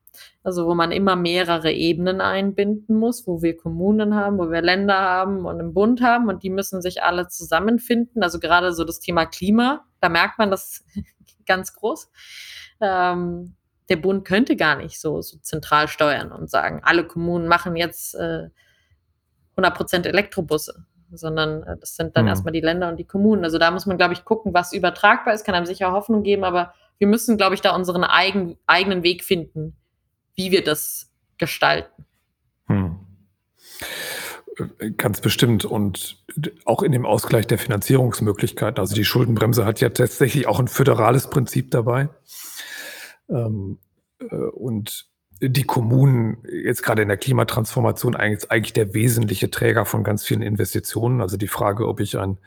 [0.43, 4.99] also, wo man immer mehrere Ebenen einbinden muss, wo wir Kommunen haben, wo wir Länder
[4.99, 8.23] haben und 'n Bund haben und die müssen sich alle zusammenfinden.
[8.23, 10.85] Also, grade so das Thema Klima, da merkt man das
[11.47, 12.11] ganz groß.
[12.81, 13.55] Ähm,
[13.89, 18.15] der Bund könnte gar nicht so so zentral steuern und sagen: „Alle Kommunen machen jetzt,
[18.15, 18.49] äh,
[19.57, 22.43] 100 % Elektrobusse“, sondern, äh, das sind dann Mhm.
[22.43, 23.43] mal die Länder und die Kommunen.
[23.43, 26.43] Also, da muss man, glaube ich, gucken, was übertragbar ist, kann einem sicher Hoffnung geben,
[26.43, 29.75] aber wir müssen, glaube ich, da unseren eigen eigenen Weg finden,
[30.35, 32.05] wie wir das gestalten.
[32.67, 32.99] Mhm.
[34.79, 36.17] Äh, ganz bestimmt und
[36.65, 38.79] auch in dem Ausgleich der Finanzierungsmöglichkeiten.
[38.79, 42.09] Also, die Schuldenbremse hat ja tatsächlich auch 'n föderales Prinzip dabei.
[43.31, 43.79] Ähm,
[44.19, 45.07] äh, und
[45.41, 50.41] die Kommunen jetzt grade in der Klimatransformation eigentlich eigentlich der wesentliche Träger von ganz vielen
[50.43, 51.21] Investitionen.
[51.21, 52.37] Also, die Frage, ob ich ein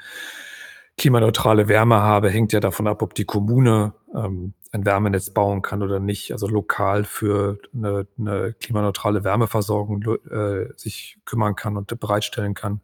[0.99, 5.83] klimaneutrale Wärme habe, hängt ja davon ab, ob die Kommune, ähm, ein Wärmenetz bauen kann
[5.83, 12.55] oder nicht, also, lokal für 'ne 'ne klimaneutrale Wärmeversorgung äh, sich kümmern kann und bereitstellen
[12.55, 12.81] kann.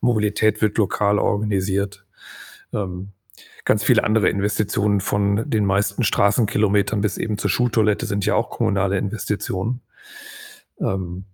[0.00, 2.06] Mobilität wird lokal organisiert.
[2.72, 3.12] Ähm,
[3.64, 8.50] ganz viele andere Investitionen von den meisten Straßenkilometern bis eben zur Schultoilette sind ja auch
[8.50, 9.80] kommunale Investitionen.
[10.80, 11.24] Ähm,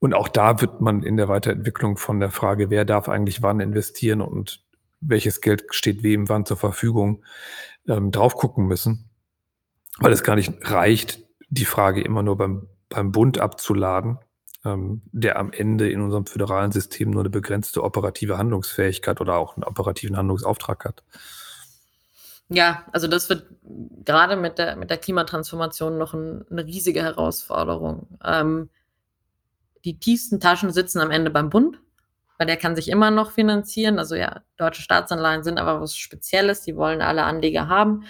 [0.00, 3.60] und auch da wird man in der Weiterentwicklung von der Frage: „Wer darf eigentlich wann
[3.60, 4.62] investieren und
[5.00, 7.24] welches Geld steht wem wann zur Verfügung“,
[7.88, 9.10] ähm, drauf gucken müssen,
[10.00, 14.18] weil es gar nicht reicht, die Frage immer nur beim beim Bund abzuladen,
[14.64, 19.56] ähm, der am Ende in unserem föderalen System nur 'ne begrenzte operative Handlungsfähigkeit oder auch
[19.58, 21.04] 'n operativen Handlungsauftrag hat.
[22.54, 23.46] Ja, also, das wird
[24.04, 28.18] grade mit der mit der Klimatransformation noch 'n 'ne riesige Herausforderung.
[28.24, 28.68] Ähm
[29.84, 31.80] die tiefsten Taschen sitzen am Ende beim Bund,
[32.38, 33.98] weil der kann sich immer noch finanzieren.
[33.98, 38.04] Also, ja, deutsche Staatsanleihen sind aber was Spezielles, die wollen alle Anleger haben.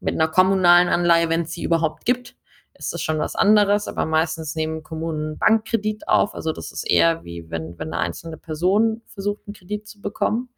[0.00, 2.36] Mit 'ner kommunalen Anleihe, wenn's sie überhaupt gibt,
[2.74, 6.34] ist das schon was anderes, aber meistens nehmen Kommunen Bankkredit auf.
[6.34, 10.50] Also, das ist eher wie wenn wenn 'ne einzelne Person versucht, 'n Kredit zu bekommen.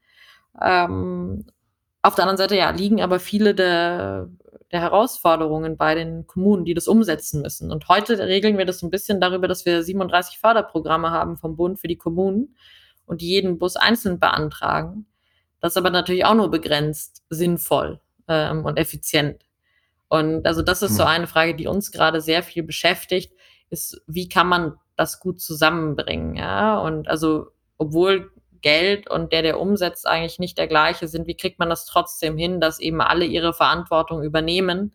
[0.62, 1.46] Ähm,
[2.02, 4.28] auf der anderen Seite, ja, liegen aber viele der
[4.72, 7.72] der Herausforderungen bei den Kommunen, die das umsetzen müssen.
[7.72, 11.56] Und heute regeln wir das so 'n bisschen darüber, dass wir 37 Förderprogramme haben vom
[11.56, 12.56] Bund für die Kommunen
[13.06, 15.06] und die jeden Bus einzeln beantragen.
[15.60, 19.44] Das ist aber natürlich auch nur begrenzt sinnvoll, ähm, und effizient.
[20.08, 21.08] Und also, das ist so Mhm.
[21.10, 23.32] eine Frage, die uns grade sehr viel beschäftigt,
[23.70, 26.78] ist: Wie kann man das gut zusammenbringen, ja?
[26.80, 27.48] Und also,
[27.78, 28.30] obwohl
[28.62, 32.36] Geld und der, der umsetzt, eigentlich nicht der Gleiche sind, wie kriegt man das trotzdem
[32.36, 34.94] hin, dass eben alle ihre Verantwortung übernehmen,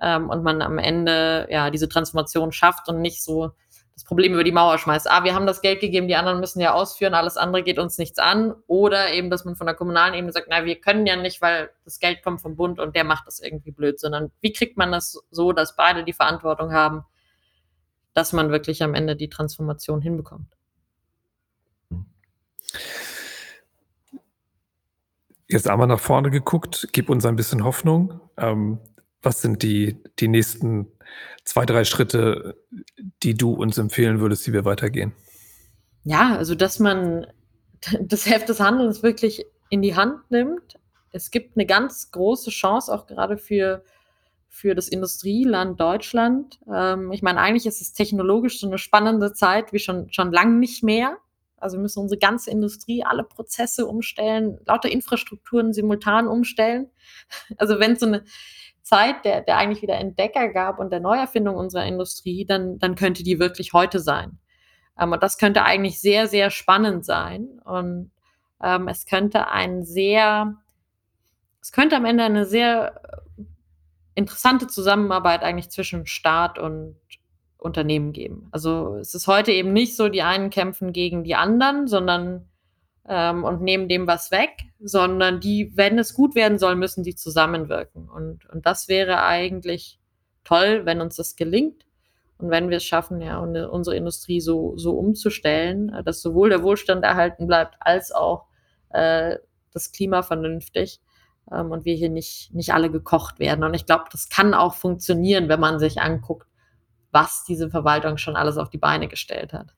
[0.00, 3.52] ähm, und man am Ende, ja, diese Transformation schafft und nicht so
[3.94, 6.60] das Problem über die Mauer schmeißt: „Ah, wir haben das Geld gegeben, die anderen müssen
[6.60, 10.14] ja ausführen, alles andere geht uns nichts an.“ Oder eben, dass man von der kommunalen
[10.14, 13.04] Ebene sagt: „Na, wir können ja nicht, weil das Geld kommt vom Bund und der
[13.04, 17.04] macht das irgendwie blöd.“ Sondern wie kriegt man das so, dass beide die Verantwortung haben
[18.16, 20.56] dass man wirklich am Ende die Transformation hinbekommt?
[25.48, 28.20] Jetzt einmal nach vorne geguckt, gib uns ein bisschen Hoffnung.
[28.36, 28.78] Ähm,
[29.22, 30.86] was sind die die nächsten
[31.44, 32.56] 2, 3 Schritte,
[33.22, 35.12] die du uns empfehlen würdest, wie wir weitergehen?
[36.04, 37.26] Ja, also, dass man
[38.00, 40.74] das Heft des Handelns wirklich in die Hand nimmt.
[41.12, 43.82] Es gibt 'ne ganz große Chance auch grade für
[44.48, 46.60] für das Industrieland Deutschland.
[46.72, 50.58] Ähm, ich meine, eigentlich ist es technologisch so 'ne spannende Zeit wie schon schon lang
[50.60, 51.18] nicht mehr.
[51.60, 56.90] Also, wir müssen unsere ganze Industrie, alle Prozesse umstellen, lauter Infrastrukturen simultan umstellen.
[57.58, 58.24] Also, wenn's so 'ne
[58.82, 63.22] Zeit der der eigentlich wieder Entdecker gab und der Neuerfindung unserer Industrie, dann dann könnte
[63.24, 64.38] die wirklich heute sein.
[65.00, 67.60] Ähm, und das könnte eigentlich sehr, sehr spannend sein.
[67.64, 68.12] Und,
[68.62, 70.56] ähm, es könnte ein sehr
[71.62, 73.18] es könnte am Ende eine sehr, äh,
[74.16, 76.96] interessante Zusammenarbeit eigentlich zwischen Staat und
[77.60, 78.48] Unternehmen geben.
[78.50, 82.48] Also, es ist heute eben nicht so, die einen kämpfen gegen die anderen, sondern,
[83.08, 87.14] ähm, und nehmen dem was weg, sondern die, wenn es gut werden soll, müssen die
[87.14, 88.08] zusammenwirken.
[88.08, 90.00] Und, und das wäre eigentlich
[90.44, 91.86] toll, wenn uns das gelingt.
[92.38, 96.62] Und wenn wir es schaffen, ja, unsere Industrie so, so umzustellen, äh, dass sowohl der
[96.62, 98.46] Wohlstand erhalten bleibt, als auch
[98.90, 99.36] äh,
[99.72, 101.00] das Klima vernünftig
[101.52, 103.64] ähm, und wir hier nicht, nicht alle gekocht werden.
[103.64, 106.46] Und ich glaube, das kann auch funktionieren, wenn man sich anguckt,
[107.12, 109.74] was diese Verwaltung schon alles auf die Beine gestellt hat.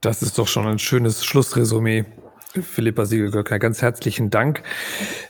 [0.00, 2.04] Das ist doch schon ein schönes Schlussresümee.
[2.54, 4.62] Philippa Siegelgöcker, ganz herzlichen Dank.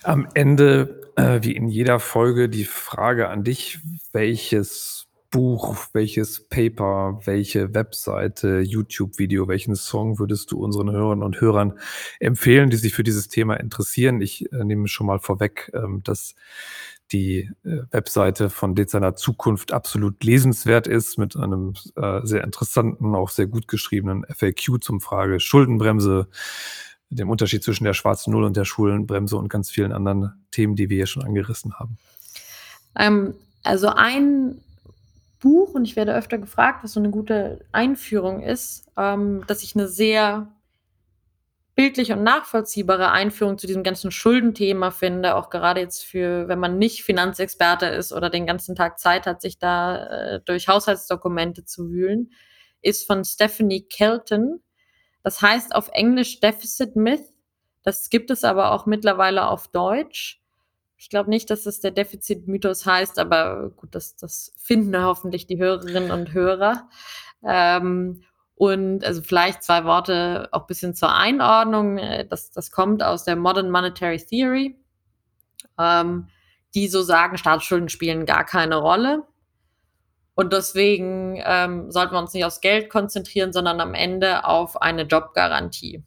[0.03, 3.81] Am Ende, äh, wie in jeder Folge, die Frage an dich,
[4.13, 11.79] welches Buch, welches Paper, welche Webseite, YouTube-Video, welchen Song würdest du unseren Hörern und Hörern
[12.19, 14.23] empfehlen, die sich für dieses Thema interessieren?
[14.23, 16.35] Ich äh, nehme schon mal vorweg, ähm, dass
[17.13, 23.31] die äh, Webseite von Dezerner Zukunft absolut lesenswert ist, mit einem äh, sehr interessanten, auch
[23.31, 26.29] sehr gut geschriebenen FAQ zum Frage Schuldenbremse,
[27.11, 30.91] dem Unterschied zwischen der schwarzen Null und der Schuldenbremse und ganz vielen anderen Themen, die
[30.91, 31.99] wir hier schon angerissen haben.
[32.95, 34.61] Ähm, also ein
[35.41, 39.75] Buch und ich werde öfter gefragt, was so eine gute Einführung ist, ähm, dass ich
[39.75, 40.49] eine sehr
[41.79, 46.77] bildliche und nachvollziehbare Einführung zu diesem ganzen Schuldenthema finde, auch gerade jetzt für, wenn man
[46.77, 51.89] nicht Finanzexperte ist oder den ganzen Tag Zeit hat, sich da äh, durch Haushaltsdokumente zu
[51.93, 52.33] wühlen,
[52.83, 54.61] ist von Stephanie Kelton.
[55.23, 57.33] Das heißt auf Englisch Deficit Myth.
[57.85, 60.43] Das gibt es aber auch mittlerweile auf Deutsch.
[60.97, 65.59] Ich glaube nicht, dass es der Defizitmythos heißt, aber gut, das, das finden hoffentlich die
[65.59, 66.89] Hörerinnen und Hörer.
[67.45, 68.25] Ähm,
[68.59, 71.99] und also vielleicht zwei Worte auch ein bisschen zur Einordnung.
[71.99, 74.77] Äh, das, das kommt aus der Modern Monetary Theory,
[75.79, 76.29] ähm,
[76.75, 79.23] die so sagen, Staatsschulden spielen gar keine Rolle.
[80.35, 85.03] Und deswegen ähm, sollten wir uns nicht aufs Geld konzentrieren, sondern am Ende auf eine
[85.03, 86.05] Jobgarantie.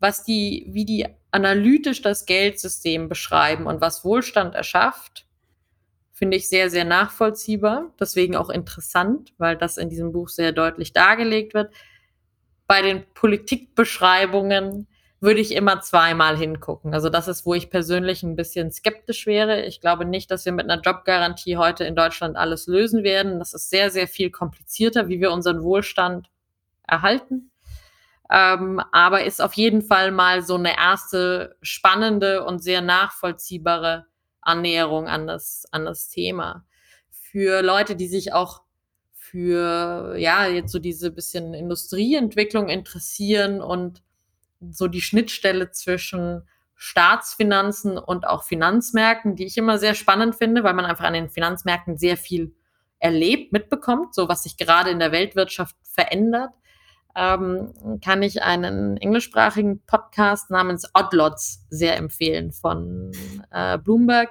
[0.00, 5.27] Was die, wie die analytisch das Geldsystem beschreiben und was Wohlstand erschafft,
[6.18, 7.92] finde ich sehr, sehr nachvollziehbar.
[7.98, 11.72] Deswegen auch interessant, weil das in diesem Buch sehr deutlich dargelegt wird.
[12.66, 14.88] Bei den Politikbeschreibungen
[15.20, 16.94] würde ich immer zweimal hingucken.
[16.94, 19.64] Also das ist, wo ich persönlich ein bisschen skeptisch wäre.
[19.64, 23.38] Ich glaube nicht, dass wir mit einer Jobgarantie heute in Deutschland alles lösen werden.
[23.38, 26.28] Das ist sehr, sehr viel komplizierter, wie wir unseren Wohlstand
[26.86, 27.50] erhalten
[28.30, 34.06] ähm, aber ist auf jeden Fall mal so eine erste spannende und sehr nachvollziehbare
[34.40, 36.64] Annäherung an das, an das Thema.
[37.10, 38.62] Für Leute, die sich auch
[39.12, 44.02] für, ja, jetzt so diese bisschen Industrieentwicklung interessieren und
[44.70, 50.74] so die Schnittstelle zwischen Staatsfinanzen und auch Finanzmärkten, die ich immer sehr spannend finde, weil
[50.74, 52.54] man einfach an den Finanzmärkten sehr viel
[53.00, 56.52] erlebt, mitbekommt, so was sich gerade in der Weltwirtschaft verändert
[57.18, 63.10] ähm, kann ich einen englischsprachigen Podcast namens Oddlots sehr empfehlen von
[63.50, 64.30] äh, Bloomberg.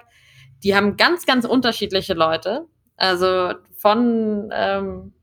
[0.63, 2.65] Die haben ganz, ganz unterschiedliche Leute.
[2.95, 5.13] Also von, ähm,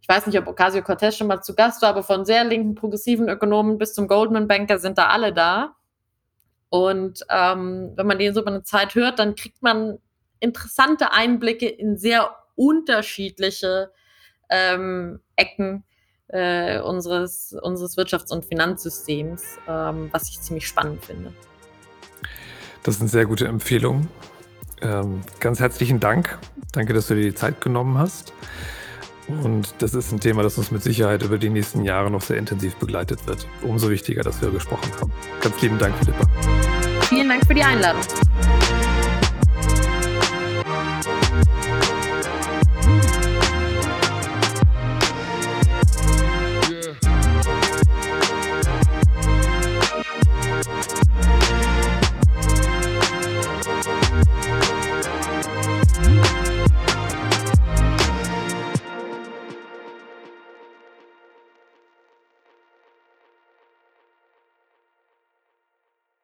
[0.00, 3.28] ich weiß nicht, ob Ocasio-Cortez schon mal zu Gast war, aber von sehr linken progressiven
[3.28, 5.74] Ökonomen bis zum Goldman-Banker sind da alle da.
[6.68, 9.98] Und ähm, wenn man den so über eine Zeit hört, dann kriegt man
[10.38, 13.90] interessante Einblicke in sehr unterschiedliche
[14.50, 15.82] ähm, Ecken
[16.28, 21.32] äh, unseres, unseres Wirtschafts- und Finanzsystems, ähm, was ich ziemlich spannend finde.
[22.82, 24.08] Das eine sehr gute Empfehlung.
[24.82, 26.38] Ähm, ganz herzlichen Dank.
[26.72, 28.32] Danke, dass du dir die Zeit genommen hast.
[29.28, 32.36] Und das ist ein Thema, das uns mit Sicherheit über die nächsten Jahre noch sehr
[32.36, 33.46] intensiv begleitet wird.
[33.62, 35.12] Umso wichtiger, dass wir gesprochen haben.
[35.40, 36.28] Ganz lieben Dank, Philippa.
[37.08, 38.02] Vielen Dank für die Einladung.